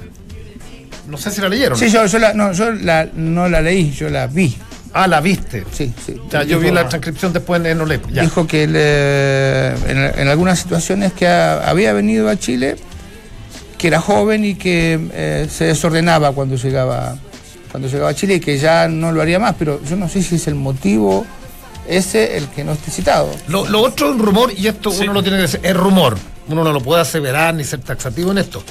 [1.07, 1.77] no sé si la leyeron.
[1.79, 4.55] Sí, yo, yo, la, no, yo la, no la leí, yo la vi.
[4.93, 5.63] Ah, la viste.
[5.71, 6.15] Sí, sí.
[6.31, 8.09] Ya, yo vi la transcripción después en Olep.
[8.11, 8.23] Ya.
[8.23, 12.75] Dijo que él, eh, en, en algunas situaciones que ha- había venido a Chile,
[13.77, 17.15] que era joven y que eh, se desordenaba cuando llegaba,
[17.71, 20.21] cuando llegaba a Chile y que ya no lo haría más, pero yo no sé
[20.23, 21.25] si es el motivo
[21.87, 23.29] ese el que no esté citado.
[23.47, 26.17] Lo, lo otro es un rumor, y esto uno lo tiene que decir, es rumor.
[26.47, 28.63] Uno no lo puede aseverar ni ser taxativo en esto.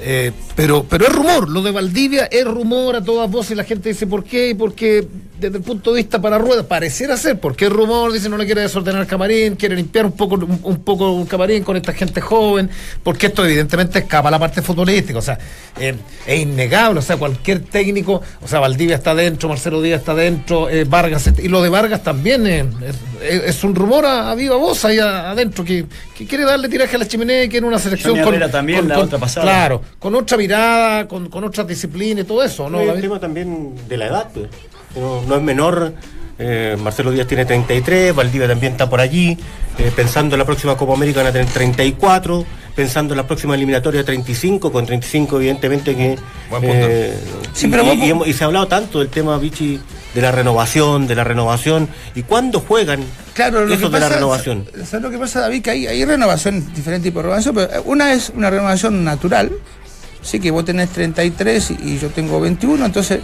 [0.00, 3.62] Eh, pero, pero es rumor, lo de Valdivia es rumor a todas voces y la
[3.64, 5.06] gente dice por qué y por qué
[5.44, 8.46] desde el punto de vista para ruedas, pareciera ser, porque el rumor dice no le
[8.46, 11.92] quiere desordenar el camarín, quiere limpiar un poco, un, un poco un camarín con esta
[11.92, 12.70] gente joven,
[13.02, 15.38] porque esto evidentemente escapa a la parte futbolística, o sea,
[15.78, 15.94] eh,
[16.26, 20.68] es innegable, o sea, cualquier técnico, o sea, Valdivia está dentro, Marcelo Díaz está dentro,
[20.68, 22.64] eh, Vargas, y lo de Vargas también eh,
[23.22, 25.86] es, es un rumor a, a viva voz ahí adentro, que,
[26.16, 29.18] que quiere darle tiraje a la chimenea y quiere una selección con, también, la otra
[29.18, 29.46] pasada.
[29.46, 32.84] Claro, con otra mirada, con, con otra disciplina y todo eso, ¿no?
[32.84, 33.00] David?
[33.00, 34.48] tema también de la edad, pues.
[34.96, 35.92] No, no es menor.
[36.38, 39.38] eh, Marcelo Díaz tiene 33, Valdivia también está por allí,
[39.78, 43.54] eh, pensando en la próxima Copa América van a tener 34, pensando en la próxima
[43.54, 46.16] eliminatoria 35, con 35 evidentemente que...
[46.50, 46.76] Buen punto.
[46.88, 47.14] eh,
[47.52, 49.78] Sí, y, pero y- se ha hablado tanto del tema, Vichy,
[50.12, 54.08] de la renovación, de la renovación, y cuándo juegan Claro, lo eso que de la
[54.08, 54.64] renovación.
[54.84, 55.62] ¿Sabes lo que pasa, David?
[55.62, 59.52] Que hay, hay renovación, diferentes tipos de renovación, pero una es una renovación natural,
[60.20, 63.20] sí que vos tenés 33 y, y yo tengo 21, entonces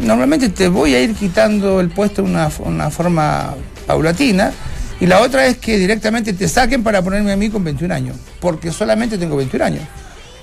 [0.00, 3.54] normalmente te voy a ir quitando el puesto de una, una forma
[3.86, 4.52] paulatina,
[5.00, 8.16] y la otra es que directamente te saquen para ponerme a mí con 21 años,
[8.40, 9.82] porque solamente tengo 21 años.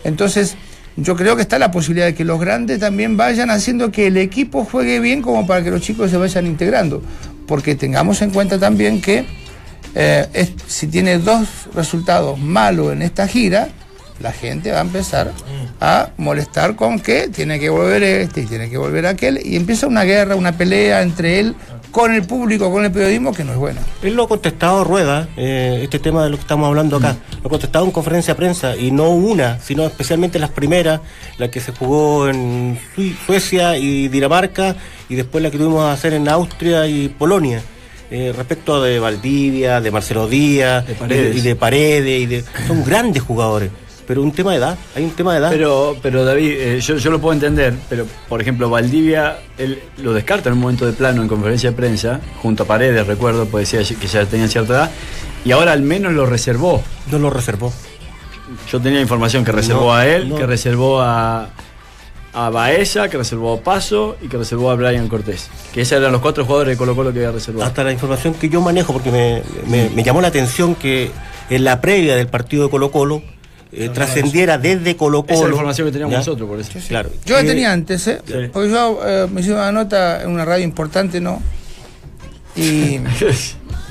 [0.03, 0.55] Entonces,
[0.97, 4.17] yo creo que está la posibilidad de que los grandes también vayan haciendo que el
[4.17, 7.01] equipo juegue bien como para que los chicos se vayan integrando.
[7.47, 9.25] Porque tengamos en cuenta también que
[9.93, 13.67] eh, si tiene dos resultados malos en esta gira,
[14.19, 15.31] la gente va a empezar
[15.81, 19.87] a molestar con que tiene que volver este y tiene que volver aquel, y empieza
[19.87, 21.55] una guerra, una pelea entre él
[21.91, 23.79] con el público, con el periodismo, que no es buena.
[24.01, 27.15] Él lo ha contestado Rueda, eh, este tema de lo que estamos hablando acá.
[27.41, 30.99] Lo ha contestado en conferencia de prensa, y no una, sino especialmente las primeras,
[31.37, 32.77] la que se jugó en
[33.25, 34.75] Suecia y Dinamarca,
[35.07, 37.61] y después la que tuvimos a hacer en Austria y Polonia.
[38.11, 41.37] Eh, respecto de Valdivia, de Marcelo Díaz, De Paredes.
[41.37, 43.71] y de Paredes, y de, son grandes jugadores.
[44.07, 45.49] Pero un tema de edad, hay un tema de edad.
[45.49, 50.13] Pero, pero David, eh, yo, yo lo puedo entender, pero por ejemplo, Valdivia él lo
[50.13, 53.71] descarta en un momento de plano en conferencia de prensa, junto a Paredes, recuerdo, pues
[53.71, 54.91] decía que ya tenía cierta edad,
[55.43, 56.83] y ahora al menos lo reservó.
[57.11, 57.73] no lo reservó.
[58.71, 60.35] Yo tenía información que reservó No, a él, no.
[60.35, 61.49] que reservó a,
[62.33, 65.49] a Baeza, que reservó a Paso y que reservó a Brian Cortés.
[65.73, 67.65] Que esos eran los cuatro jugadores de Colo Colo que había reservado.
[67.65, 71.09] hasta la información que yo manejo, porque me, me- me llamó la atención que
[71.49, 73.23] en la previa del partido de Colo Colo
[73.75, 75.33] eh, trascendiera desde Colo Colo.
[75.33, 76.17] Esa es la información que teníamos ¿ya?
[76.19, 76.71] nosotros, por eso.
[76.87, 77.09] Claro.
[77.25, 78.21] Yo la Eh, tenía antes, ¿eh?
[78.25, 78.33] Sí.
[78.51, 81.41] Porque yo eh, me hicieron una nota en una radio importante, ¿no?
[82.55, 82.99] Y.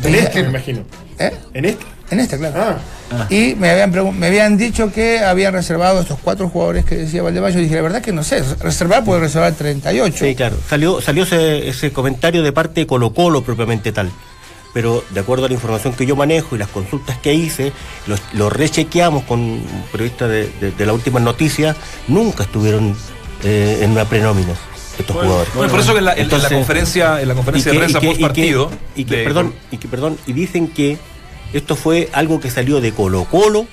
[0.03, 0.83] En este, me imagino.
[1.19, 1.33] ¿Eh?
[1.55, 1.85] En este.
[2.11, 2.77] En esta, claro.
[3.11, 3.27] Ah.
[3.31, 7.53] Y me habían, me habían dicho que habían reservado estos cuatro jugadores que decía Valdemar.
[7.53, 10.17] Yo dije, la verdad que no sé, reservar puede reservar 38.
[10.19, 10.57] Sí, claro.
[10.69, 14.11] Salió, salió ese, ese comentario de parte de Colo Colo propiamente tal.
[14.75, 17.73] Pero de acuerdo a la información que yo manejo y las consultas que hice,
[18.07, 21.75] los- lo rechequeamos con un periodista de, de- de la última noticia,
[22.09, 22.95] nunca estuvieron
[23.45, 24.53] eh, en una prenómina
[24.99, 25.55] estos jugadores.
[25.55, 28.01] Bueno, por eso que en la, en la Entonces, conferencia, en la conferencia de prensa
[28.01, 28.71] post y partido.
[28.97, 30.99] y que, perdón, y que perdón, y dicen que
[31.53, 33.67] esto fue algo que salió de Colo Colo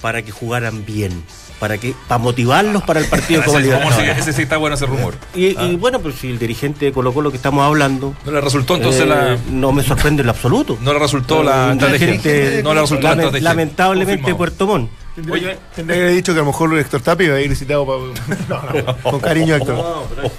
[0.00, 1.22] para que jugaran bien,
[1.62, 3.62] para que para motivarlos para el partido rumor
[3.96, 5.14] sí- ese sí está bueno ese rumor.
[5.32, 5.62] Y, Ah.
[5.64, 8.74] y bueno, pues si el dirigente de Colo Colo que estamos hablando No le resultó
[8.74, 9.38] entonces eh, la.
[9.48, 10.76] no me sorprende en lo absoluto.
[10.82, 12.06] No le resultó la Un estrategia.
[12.08, 13.44] dirigente- No le resultó la estrategia.
[13.48, 14.38] Lamentablemente Confirmado.
[14.38, 14.90] Puerto Montt.
[15.30, 17.86] Oye, tendría que haber dicho que a lo mejor Héctor Tapia iba a ir citado
[17.86, 17.98] para.
[18.48, 19.76] No, no, con cariño, Héctor.
[19.76, 20.30] No, pero,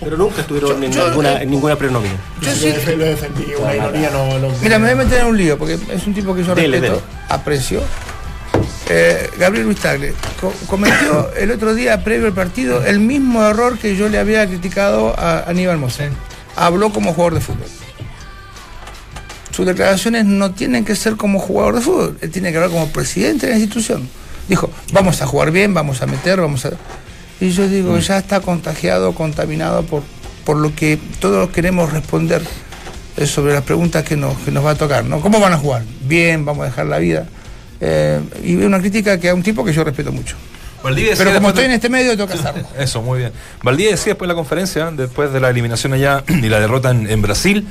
[0.00, 2.14] pero nunca estuvieron en, yo- ninguna, en ninguna prenómina.
[2.40, 4.38] Yo sí- Lo lo defendí, una ironía no.
[4.40, 6.54] no Mira, me voy a meter en un lío porque es un tipo que yo
[6.56, 7.06] Dele, respeto, dele.
[7.28, 7.82] aprecio.
[8.94, 13.78] Eh, Gabriel Luis Tagle co- cometió el otro día, previo al partido, el mismo error
[13.78, 16.12] que yo le había criticado a Aníbal Mosén.
[16.56, 17.68] Habló como jugador de fútbol.
[19.54, 22.88] Sus declaraciones no tienen que ser como jugador de fútbol, él tiene que hablar como
[22.88, 24.08] presidente de la institución.
[24.48, 26.72] Dijo, vamos a jugar bien, vamos a meter, vamos a...
[27.40, 30.02] Y yo digo, ya está contagiado, contaminado por,
[30.44, 32.42] por lo que todos queremos responder
[33.16, 35.20] eh, sobre las preguntas que nos, que nos va a tocar, ¿no?
[35.20, 35.82] ¿Cómo van a jugar?
[36.02, 37.26] Bien, vamos a dejar la vida.
[37.84, 40.36] Eh, y una crítica que a un tipo que yo respeto mucho.
[40.84, 42.66] Valdivia Pero como estoy en este medio, tengo que hacerlo.
[42.78, 43.32] Eso, muy bien.
[43.62, 47.08] Valdivia decía después de la conferencia, después de la eliminación allá y la derrota en,
[47.10, 47.66] en Brasil,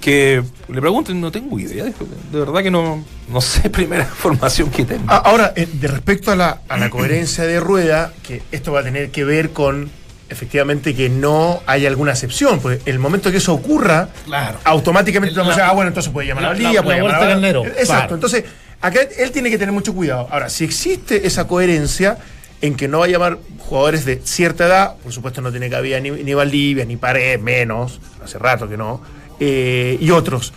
[0.00, 1.92] que le pregunten, no tengo idea, de
[2.38, 5.04] verdad que no, no sé, primera información que tengo.
[5.08, 8.80] Ah, Ahora, eh, de respecto a la, a la coherencia de rueda, que esto va
[8.80, 9.90] a tener que ver con
[10.28, 14.58] efectivamente que no haya alguna excepción, pues el momento que eso ocurra, Claro.
[14.64, 17.04] automáticamente vamos a decir, ah, bueno, entonces puede llamar a la- liga, la- puede la
[17.04, 18.14] llamar a Carnero, Exacto, claro.
[18.16, 18.44] entonces
[18.80, 20.28] acá él tiene que tener mucho cuidado.
[20.30, 22.18] Ahora, si existe esa coherencia
[22.60, 26.00] en que no va a llamar jugadores de cierta edad, por supuesto no tiene cabida
[26.00, 29.00] ni, ni Valdivia, ni Pared, menos, hace rato que no,
[29.40, 30.52] eh, y otros.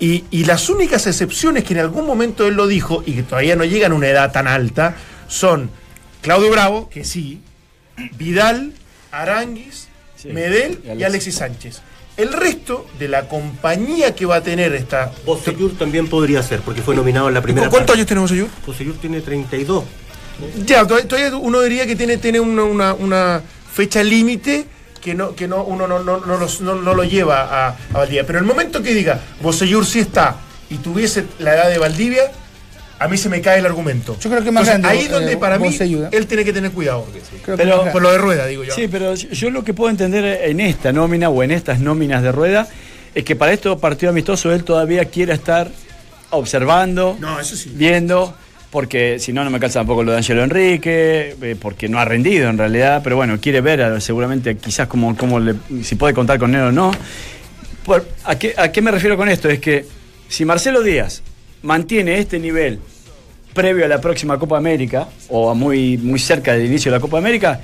[0.00, 3.64] Y, las únicas excepciones que en algún momento él lo dijo y que todavía no
[3.64, 4.94] llegan a una edad tan alta
[5.26, 5.70] son
[6.20, 7.42] Claudio Bravo, que sí,
[8.16, 8.74] Vidal,
[9.10, 9.87] Aranguis,
[10.20, 11.36] Sí, Medel y y Alexis.
[11.36, 11.80] Sánchez.
[12.16, 15.12] el resto de la compañía que va a tener esta.
[15.24, 18.48] Bosellur también podría ser, porque fue nominado en la primera ¿Cuántos años tenemos Bosellur?
[18.66, 19.84] Bosellur tiene 32.
[20.66, 23.42] Ya, todavía, todavía uno diría que tiene, tiene una, una- una
[23.72, 24.66] fecha límite
[25.00, 27.76] que no, que no, uno no, no, no, los- no- no lo lleva a, a
[27.92, 28.26] Valdivia.
[28.26, 30.36] Pero el momento que diga Bosellur sí está
[30.70, 32.32] y tuviese la edad de Valdivia,
[32.98, 34.16] a mí se me cae el argumento.
[34.20, 36.08] Yo creo que más Entonces, grande, ahí donde eh, para mí ¿eh?
[36.12, 37.06] él tiene que tener cuidado.
[37.56, 38.74] Pero- Por lo de rueda, digo yo.
[38.74, 42.32] Sí, pero yo lo que puedo entender en esta nómina o en estas nóminas de
[42.32, 42.68] rueda
[43.14, 45.70] es que para estos partidos amistosos él todavía quiere estar
[46.30, 47.72] observando, No, eso sí.
[47.74, 48.34] viendo,
[48.70, 52.04] porque si no, no me calza tampoco lo de Angelo Enrique, eh, porque no ha
[52.04, 56.38] rendido en realidad, pero bueno, quiere ver seguramente quizás cómo, cómo le- si puede contar
[56.38, 56.90] con él o no.
[57.84, 59.48] Por- ¿a, qué, ¿A qué me refiero con esto?
[59.48, 59.86] Es que
[60.28, 61.22] si Marcelo Díaz
[61.62, 62.80] mantiene este nivel
[63.54, 67.00] previo a la próxima Copa América, o a muy, muy cerca del inicio de la
[67.00, 67.60] Copa América,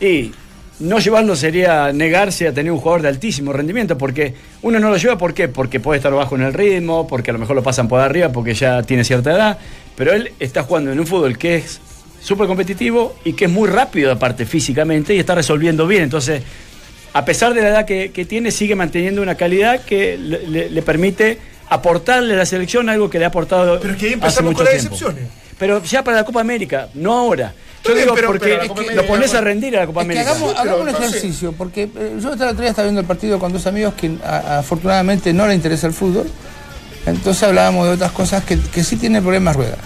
[0.00, 0.32] y
[0.80, 4.96] no llevarlo sería negarse a tener un jugador de altísimo rendimiento, porque uno no lo
[4.96, 5.48] lleva, ¿por qué?
[5.48, 8.30] Porque puede estar bajo en el ritmo, porque a lo mejor lo pasan por arriba,
[8.30, 9.58] porque ya tiene cierta edad,
[9.96, 11.80] pero él está jugando en un fútbol que es
[12.20, 16.42] súper competitivo y que es muy rápido aparte físicamente y está resolviendo bien, entonces
[17.12, 21.38] a pesar de la edad que, que tiene, sigue manteniendo una calidad que le permite
[21.68, 24.52] aportarle a la selección algo que le ha aportado Pero es que ahí hace empezamos
[24.52, 24.94] mucho con las tiempo.
[24.94, 25.24] excepciones.
[25.58, 27.54] Pero ya para la Copa América, no ahora.
[27.84, 30.12] Yo digo pero- porque pero Copa lo pones a rendir a la Copa Es que
[30.20, 30.30] América.
[30.32, 33.66] hagamos, un ejercicio, porque eh, yo el otro día estaba viendo el partido con dos
[33.66, 36.26] amigos que a- afortunadamente no le interesa el fútbol,
[37.06, 39.76] entonces hablábamos de otras cosas que, que sí tienen problemas rueda.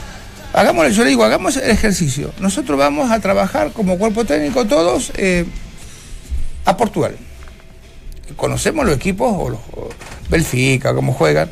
[0.52, 2.30] Hagamos, yo le digo, hagamos el ejercicio.
[2.40, 5.44] Nosotros vamos a trabajar como cuerpo técnico todos eh,
[6.64, 7.16] a Portugal.
[8.36, 9.88] Conocemos los equipos, o los o
[10.28, 11.48] Benfica, cómo juegan,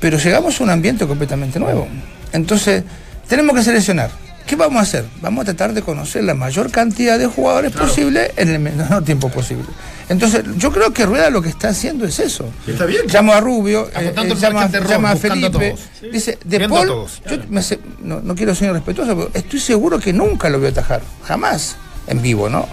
[0.00, 1.86] pero llegamos a un ambiente completamente nuevo.
[2.32, 2.84] Entonces,
[3.28, 4.10] tenemos que seleccionar.
[4.46, 5.04] ¿Qué vamos a hacer?
[5.20, 9.28] Vamos a tratar de conocer la mayor cantidad de jugadores posible en el menor tiempo
[9.28, 9.64] posible.
[10.08, 12.48] Entonces, yo creo que Rueda lo que está haciendo es eso.
[12.64, 13.02] Está bien.
[13.08, 15.74] Llamo a Rubio, eh, eh, llama, de error, llama a a Felipe,
[16.12, 17.22] dice, de a Paul, todos.
[17.28, 17.60] yo me
[18.04, 21.74] no, no quiero ser irrespetuoso, pero estoy seguro que nunca lo vio atajar, jamás,
[22.06, 22.68] en vivo, ¿no?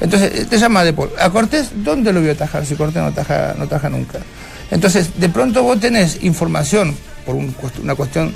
[0.00, 1.10] Entonces, te llama de Paul.
[1.18, 2.64] A Cortés, ¿dónde lo vio atajar?
[2.64, 4.18] Si Cortés no ataja, no ataja nunca.
[4.70, 6.94] Entonces, de pronto vos tenés información,
[7.24, 8.34] por un una cuestión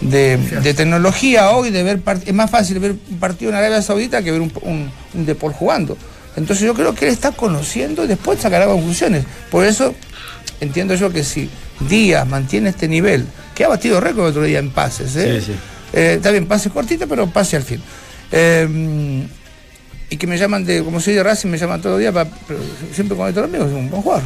[0.00, 4.22] de, de tecnología hoy, de ver es más fácil ver un partido en Arabia Saudita
[4.22, 5.96] que ver un, un, un de Paul jugando.
[6.36, 9.24] Entonces yo creo que él está conociendo y después sacará conclusiones.
[9.50, 9.94] Por eso
[10.60, 11.48] entiendo yo que si
[11.88, 15.40] Díaz mantiene este nivel, que ha batido récord el otro día en pases, ¿eh?
[15.40, 15.58] Sí, sí.
[15.92, 17.80] Eh, está bien, pase cortito, pero pase al fin.
[18.30, 19.26] Eh,
[20.10, 22.26] y que me llaman de, como soy de Racing, me llaman todos los días, pa-
[22.46, 22.60] pero
[22.92, 24.24] siempre con estos amigos, es un buen jugador.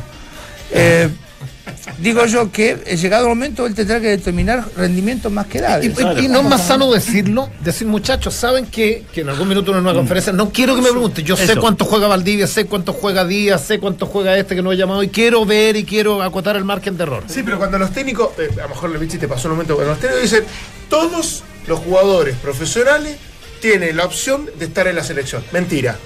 [0.71, 1.09] Eh,
[1.99, 5.85] digo yo que llegado el momento él tendrá que determinar rendimiento más que Y, edades.
[6.19, 9.73] y- y no es más sano decirlo, decir muchachos, saben que, que en algún minuto
[9.73, 12.93] en una conferencia, no quiero que me pregunten, yo sé cuánto juega Valdivia, sé cuánto
[12.93, 16.23] juega Díaz, sé cuánto juega este que no he llamado y quiero ver y quiero
[16.23, 17.25] acotar el margen de error.
[17.27, 19.93] Sí, pero cuando los técnicos, eh, a lo mejor le te pasó un momento, cuando
[19.93, 20.45] los técnicos dicen,
[20.89, 23.17] todos los jugadores profesionales
[23.63, 25.43] tienen la opción de estar en la selección.
[25.53, 25.97] Mentira.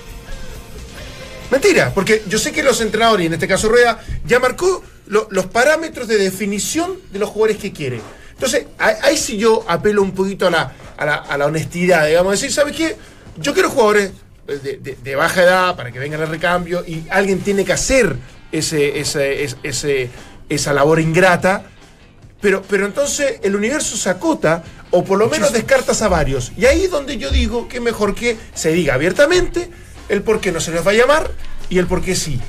[1.51, 5.27] Mentira, porque yo sé que los entrenadores, y en este caso Rueda, ya marcó lo-
[5.31, 8.01] los parámetros de definición de los jugadores que quiere.
[8.33, 12.77] Entonces, ahí, sí yo apelo un poquito a la, a la, honestidad, digamos, decir, ¿sabes
[12.77, 12.97] qué?
[13.39, 14.11] Yo quiero jugadores
[14.47, 18.17] de, baja edad para que vengan al recambio y alguien tiene que hacer
[18.53, 20.11] ese, ese- ese-
[20.49, 21.65] esa labor ingrata,
[22.41, 26.53] pero, pero entonces el universo se acota o por lo menos descartas a varios.
[26.57, 29.71] Y ahí es donde yo digo que mejor que se diga abiertamente
[30.09, 31.31] el por qué no se les va a llamar
[31.69, 32.41] y el por qué sí.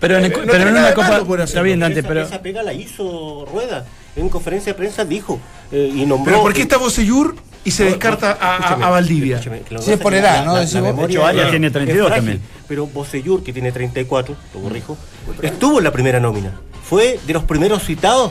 [0.00, 1.44] Pero en, Eh, el- no pero en una Copa.
[1.44, 2.22] Está bien, Dante, esa, pero.
[2.22, 3.84] esa pega la hizo Rueda.
[4.16, 5.40] En conferencia de prensa dijo
[5.72, 6.32] eh, y nombró.
[6.32, 9.42] Pero ¿por qué está Bosellur y se descarta a, a- Escúchame, a Valdivia?
[9.42, 10.52] Sí, es por edad, la- ¿no?
[10.54, 10.82] la- la vos.
[10.82, 12.48] memoria Ocho años es- tiene es 32 frágil, también.
[12.68, 14.96] Pero Bosellur, que tiene 34, lo corrijo,
[15.42, 16.52] estuvo en la primera nómina.
[16.88, 18.30] Fue de los primeros citados.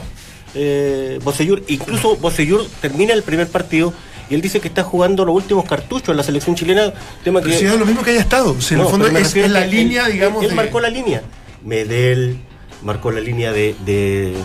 [0.54, 3.92] Eh, Bosellur, incluso Bosellur termina el primer partido
[4.30, 6.92] y él dice que está jugando los últimos cartuchos en la selección chilena.
[7.24, 8.58] Tema Pero que si es lo mismo que haya estado.
[8.60, 10.42] Si en no, el fondo pero me es, la línea, él- digamos.
[10.44, 11.22] Él, de- marcó la línea.
[11.64, 12.38] Medel,
[12.82, 14.36] marcó la línea de, de-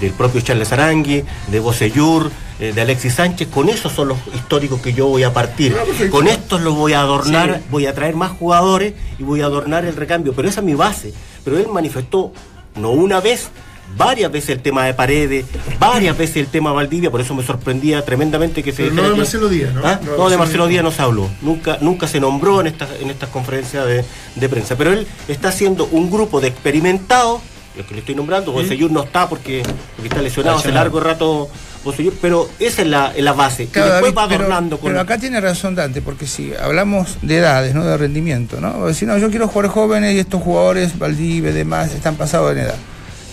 [0.00, 3.48] del propio Charles Arangui, de Bosellur, eh, de Alexis Sánchez.
[3.48, 5.74] Con esos son los históricos que yo voy a partir.
[5.78, 5.84] Ah.
[6.10, 7.66] Con estos los voy a adornar, Sí.
[7.70, 10.32] voy a traer más jugadores y voy a adornar el recambio.
[10.34, 11.12] Pero esa es mi base.
[11.44, 12.32] Pero él manifestó,
[12.76, 13.48] no una vez,
[13.96, 15.46] varias veces el tema de Paredes,
[15.78, 19.16] varias veces el tema Valdivia, por eso me sorprendía tremendamente que se Pero no de
[19.16, 19.82] Marcelo Díaz, ¿no?
[19.84, 20.00] ¿Ah?
[20.04, 20.82] No No, de Marcelo Díaz.
[20.84, 24.76] No se habló, nunca, nunca se nombró en estas, en estas conferencias de, de prensa,
[24.76, 27.40] pero él está haciendo un grupo de experimentados,
[27.76, 29.62] los que le estoy nombrando, Bosellur no está porque,
[29.96, 31.48] porque está lesionado hace largo rato
[31.84, 34.78] Bosellur, pero esa es la, es la base, Claro, y después David, va pero- adornando
[34.78, 34.88] con...
[34.90, 38.86] pero acá tiene razón Dante, porque si hablamos de edades, no de rendimiento, ¿no?
[38.86, 42.58] Decir, no, yo quiero jugar jóvenes y estos jugadores, Valdivia y demás, están pasados en
[42.58, 42.74] edad.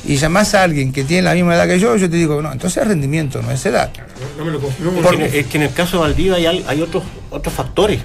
[0.06, 2.52] Y llamás a alguien que tiene la misma edad que yo, yo te digo, no,
[2.52, 3.90] entonces es rendimiento, no es edad.
[4.38, 6.02] No me lo no me lo- Es que, en- es que en el caso de
[6.04, 8.02] Valdivia hay, hay otros otros factores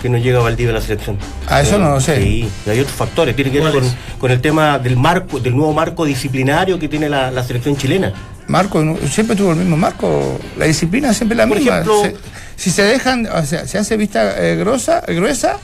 [0.00, 1.16] que no llega Valdivia a la selección.
[1.46, 2.20] Ah, eso no lo sé.
[2.20, 3.36] Sí, hay otros factores.
[3.36, 3.72] Tiene que ver
[4.18, 8.12] con, el tema del marco, del nuevo marco disciplinario que tiene la, la selección chilena.
[8.48, 11.74] Marco, siempre tuvo el mismo marco, la disciplina siempre la Por misma.
[11.80, 12.16] ejemplo- Se-
[12.56, 15.58] si se dejan, o sea, se hace vista eh, grosa, eh, gruesa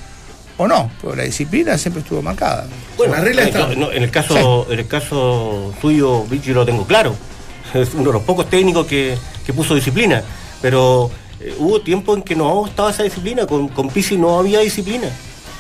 [0.59, 2.67] o no, pero la disciplina siempre estuvo marcada.
[2.97, 3.69] Bueno, La regla en, está.
[3.75, 7.15] no, en el caso, en el caso tuyo, Vichy, lo tengo claro.
[7.75, 10.23] Es uno de los pocos técnicos que, que puso disciplina.
[10.63, 13.47] Pero eh, hubo tiempo en que no estaba esa disciplina.
[13.47, 15.09] Con, con Pizzi no había disciplina.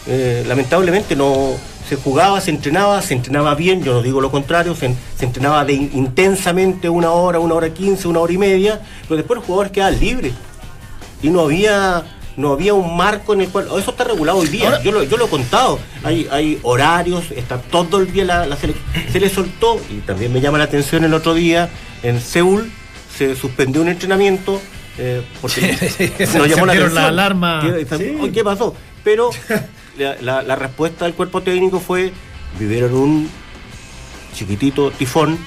[0.06, 1.50] Eh, lamentablemente no
[1.86, 5.64] se jugaba, se entrenaba, se entrenaba bien, yo no digo lo contrario, se, se entrenaba
[5.64, 9.44] de in- intensamente una hora, una hora quince, una hora y media, pero después los
[9.46, 10.32] jugadores quedaban libres
[11.22, 12.02] y no había
[12.38, 15.16] no había un marco en el cual eso está regulado hoy día yo lo, yo
[15.18, 18.74] lo he contado hay hay horarios está todo el día la, la sele-
[19.12, 21.68] se le soltó y también me llama la atención el otro día
[22.02, 22.70] en Seúl
[23.16, 24.60] se suspendió un entrenamiento
[24.98, 27.60] eh, porque Se encendieron la alarma.
[27.62, 27.84] ¿Qué,
[28.22, 28.74] Oye, ¿qué pasó?
[29.04, 29.30] Pero
[29.98, 32.12] la, la- la respuesta del cuerpo técnico fue
[32.58, 33.28] vivieron un
[34.34, 35.38] chiquitito tifón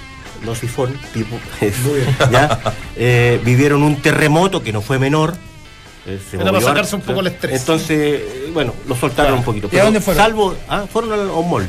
[0.46, 1.38] no sifón tipo
[2.32, 2.60] ¿ya?
[2.96, 5.36] Eh, vivieron un terremoto que no fue menor
[6.06, 7.60] se Era para sacarse un poco el estrés.
[7.62, 9.70] Entonces, eh, bueno, lo soltaron un poquito.
[9.72, 10.24] ¿Y a dónde fueron?
[10.24, 11.68] Salvo, ah, fueron a un mall.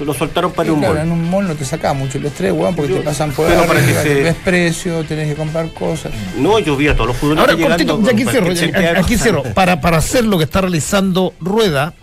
[0.00, 1.02] Lo soltaron para Y un claro, mall.
[1.04, 3.46] en un mall no te saca mucho el estrés, weón, porque Yo- te pasan por
[3.46, 6.12] pero para que se- ves precio, tenés que comprar cosas.
[6.36, 9.42] No, yo vi a todos los futbolistas Ahora, cortito, ya aquí cierro, aquí cierro.
[9.54, 11.94] Para, para hacer lo que está realizando Rueda,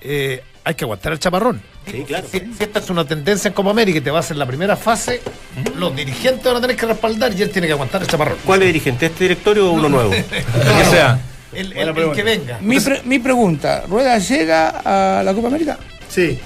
[0.00, 1.62] eh, hay que aguantar el chaparrón.
[1.90, 2.26] Sí, claro.
[2.30, 4.76] Si, si esta es una tendencia en Copa América y te vas en la primera
[4.76, 5.22] fase,
[5.76, 8.36] los dirigentes van a tener que respaldar y él tiene que aguantar el chaparrón.
[8.44, 9.06] ¿Cuál es dirigente?
[9.06, 10.10] ¿Este directorio o uno nuevo?
[10.10, 11.18] Que sea.
[11.54, 12.58] El, el- el que venga.
[12.60, 15.78] Mi, pre- mi pregunta, ¿Rueda llega a la Copa América?
[16.10, 16.38] Sí.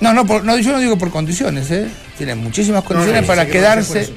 [0.00, 1.88] No, no, por- no, yo no digo por condiciones, ¿eh?
[2.16, 4.00] Tiene muchísimas condiciones no, para no quedarse.
[4.02, 4.12] eso.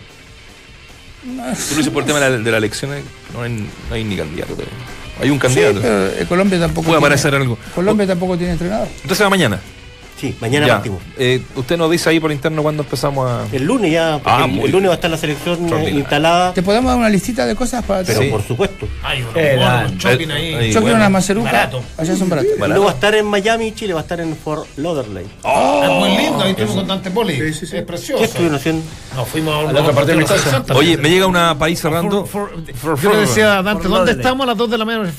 [1.23, 3.01] Tú lo dices por el tema de la, de la elección, eh,
[3.33, 3.51] no hay,
[3.89, 4.73] no hay ni candidato todavía.
[5.21, 5.79] Hay un Sí, candidato.
[5.81, 7.57] pero eh, Colombia tampoco Puede tiene- aparecer algo.
[7.75, 8.87] Colombia tampoco tiene entrenador.
[9.01, 9.59] Entonces va mañana.
[10.19, 10.73] Sí, mañana Ya.
[10.73, 10.99] partimos.
[11.19, 13.45] Eh, usted nos dice ahí por interno cuándo empezamos a.
[13.55, 16.55] El lunes ya, Ah, el, muy el lunes va a estar la selección eh, instalada,
[16.55, 18.27] ¿Te podemos dar una listita de cosas para pero Sí.
[18.29, 18.87] por supuesto.
[19.03, 19.91] Hay Eh, Dan.
[19.91, 20.51] un shopping ahí.
[20.53, 20.95] Yo quiero bueno.
[20.95, 21.51] una maceruca.
[21.51, 21.83] Barato.
[21.99, 22.49] Allá son baratos.
[22.57, 25.21] No va a estar en Miami, Chile, va a estar en Fort Lauderdale.
[25.21, 27.33] Es muy lindo, ahí estuvimos con Dante Poli.
[27.39, 28.23] Es ¿Qué precioso.
[28.23, 28.81] estuvieron haciendo?
[29.17, 30.73] Nos fuimos a, A la otra parte.
[30.75, 32.25] Oye, me llega una país cerrando.
[32.25, 35.11] For- for- yo le decía a Dante, ¿dónde estamos a las 2 de la mañana?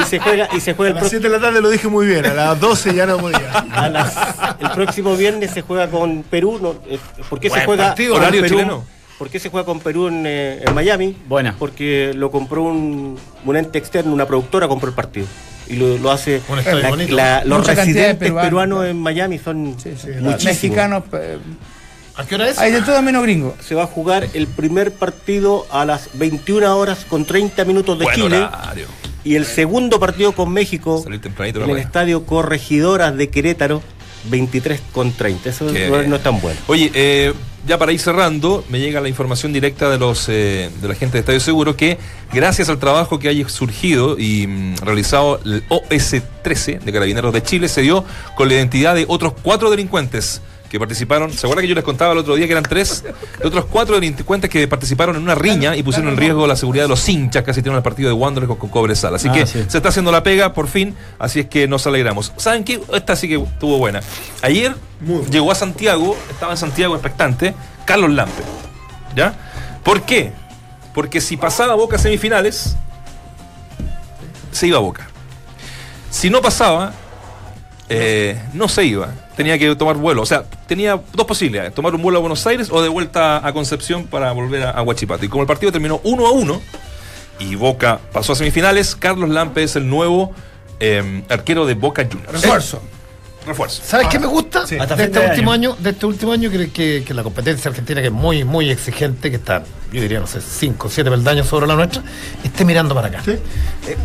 [0.00, 1.68] Y se juega, y se juega A el, las pro- 7 de la tarde lo
[1.70, 3.50] dije muy bien, a las 12 ya no podía.
[3.72, 4.16] a las-
[4.60, 6.58] el próximo viernes se juega con Perú.
[6.62, 8.54] No, eh, ¿Por qué se juega partido, horario Perú?
[8.54, 8.84] chileno.
[9.18, 11.16] ¿Por qué se juega con Perú en, eh, en Miami?
[11.28, 11.54] Buena.
[11.58, 15.26] Porque lo compró un, un ente externo, una productora compró el partido.
[15.68, 16.42] Y lo, lo hace.
[16.48, 17.14] Un estadio la- bonito.
[17.14, 20.08] la- los Mucha residentes peruanos, en Miami son Sí, sí.
[20.20, 20.44] muchísimos.
[20.44, 21.38] Mexicanos, eh,
[22.16, 22.58] ¿A qué hora es?
[22.58, 23.56] hay de todo menos gringo.
[23.66, 28.04] Se va a jugar el primer partido a las 21 horas con 30 minutos de
[28.04, 28.36] Buen Chile.
[28.38, 28.86] horario.
[29.24, 33.82] Y el segundo partido con México en el estadio Corregidoras de Querétaro,
[34.30, 35.50] 23 con 30.
[35.50, 36.58] Eso no es tan bueno.
[36.66, 37.32] Oye, eh,
[37.66, 41.14] ya para ir cerrando, me llega la información directa de los eh, de la gente
[41.14, 41.98] de Estadio Seguro que
[42.32, 47.68] gracias al trabajo que haya surgido y mm, realizado el OS-13 de Carabineros de Chile,
[47.68, 48.04] se dio
[48.36, 50.42] con la identidad de otros cuatro delincuentes
[50.74, 51.32] que participaron.
[51.32, 53.04] ¿Se acuerdan que yo les contaba el otro día que eran tres?
[53.04, 56.84] De otros cuatro delincuentes que participaron en una riña y pusieron en riesgo la seguridad
[56.84, 59.14] de los hinchas que asistieron al partido de Wanderers con, con Cobresal.
[59.14, 59.64] Así Ah, que sí.
[59.68, 62.32] se está haciendo la pega por fin, así es que nos alegramos.
[62.38, 62.80] ¿Saben qué?
[62.92, 64.00] Esta sí que estuvo buena.
[64.42, 64.74] Ayer
[65.30, 67.54] llegó a Santiago, estaba en Santiago expectante,
[67.84, 68.42] Carlos Lampe.
[69.14, 69.32] ¿Ya?
[69.84, 70.32] ¿Por qué?
[70.92, 72.74] Porque si pasaba Boca a semifinales,
[74.50, 75.06] se iba a Boca.
[76.10, 76.92] Si no pasaba,
[77.88, 79.08] eh, no se iba.
[79.36, 80.22] Tenía que tomar vuelo.
[80.22, 83.52] O sea, tenía dos posibilidades: tomar un vuelo a Buenos Aires o de vuelta a
[83.52, 85.24] Concepción para volver a, Huachipato.
[85.24, 86.62] Y como el partido terminó 1 a 1
[87.40, 90.32] y Boca pasó a semifinales, Carlos Lampe es el nuevo
[90.80, 92.32] eh, arquero de Boca Juniors.
[92.32, 92.76] Refuerzo.
[92.76, 92.94] Eh,
[93.46, 93.82] refuerzo.
[93.84, 94.66] ¿Sabes qué me gusta?
[94.66, 94.76] Sí.
[94.78, 95.72] Hasta De este de último año.
[95.72, 98.70] año, de este último año que, que, que la competencia argentina, que es muy, muy
[98.70, 99.62] exigente, que está,
[99.92, 102.02] yo diría, no sé, 5 o 7 peldaños sobre la nuestra,
[102.42, 103.22] esté mirando para acá.
[103.26, 103.38] Eh,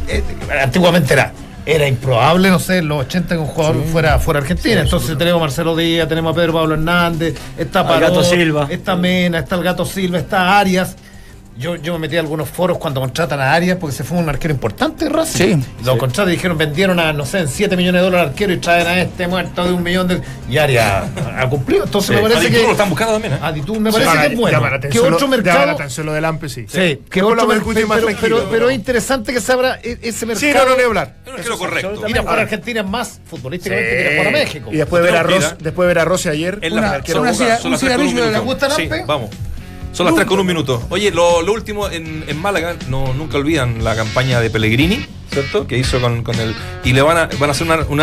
[0.07, 0.23] eh,
[0.61, 1.33] antiguamente era.
[1.69, 4.81] Era improbable, no sé, en los 80 que un jugador fuera, fuera Argentina.
[4.81, 8.67] Entonces tenemos a Marcelo Díaz, tenemos a Pedro Pablo Hernández, está Parot, Gato Silva.
[8.69, 10.95] está Mena, está el Gato Silva, está Arias.
[11.59, 14.29] Yo, yo me metí a algunos foros cuando contratan a Arias porque se fue un
[14.29, 15.61] arquero importante de Racing.
[15.61, 15.67] Sí.
[15.83, 18.53] Lo contratan y dijeron, vendieron a, no sé, en 7 millones de dólares al arquero
[18.53, 20.21] y traen a este muerto de un millón de...
[20.49, 21.03] Y Arias
[21.37, 21.83] ha cumplido.
[21.83, 22.63] Entonces me parece Aditú que...
[22.63, 23.39] lo están buscando también, ¿eh?
[23.41, 24.61] Aditú me parece que es bueno.
[24.89, 25.71] Que otro lo- llama la mercado...
[25.71, 26.65] atención lo del AMPE, sí.
[26.69, 29.79] Sí, que lo otro menos mer- escuche más pero, pero, es interesante que se abra
[29.83, 30.47] e- ese mercado.
[30.47, 31.15] Sí, no, no le voy a hablar.
[31.25, 32.07] Es arquero correcto.
[32.07, 34.69] Ir a jugar a Argentina es más futbolísticamente que ir a jugar a México.
[34.71, 35.39] Y después de ver a Mira.
[35.39, 38.31] Ros- después de ver a Rossi ayer, En la Una- son un cigarrillo de minuto.
[38.31, 39.03] la- ¿Te gusta el Ampe?
[39.05, 39.29] vamos.
[39.91, 40.85] Son las 3 con un minuto.
[40.89, 45.67] Oye, lo, lo último en, en Málaga, no, nunca olvidan la campaña de Pellegrini, ¿cierto?
[45.67, 46.55] Que hizo con, con el.
[46.83, 47.97] Y le van a, van a hacer una, una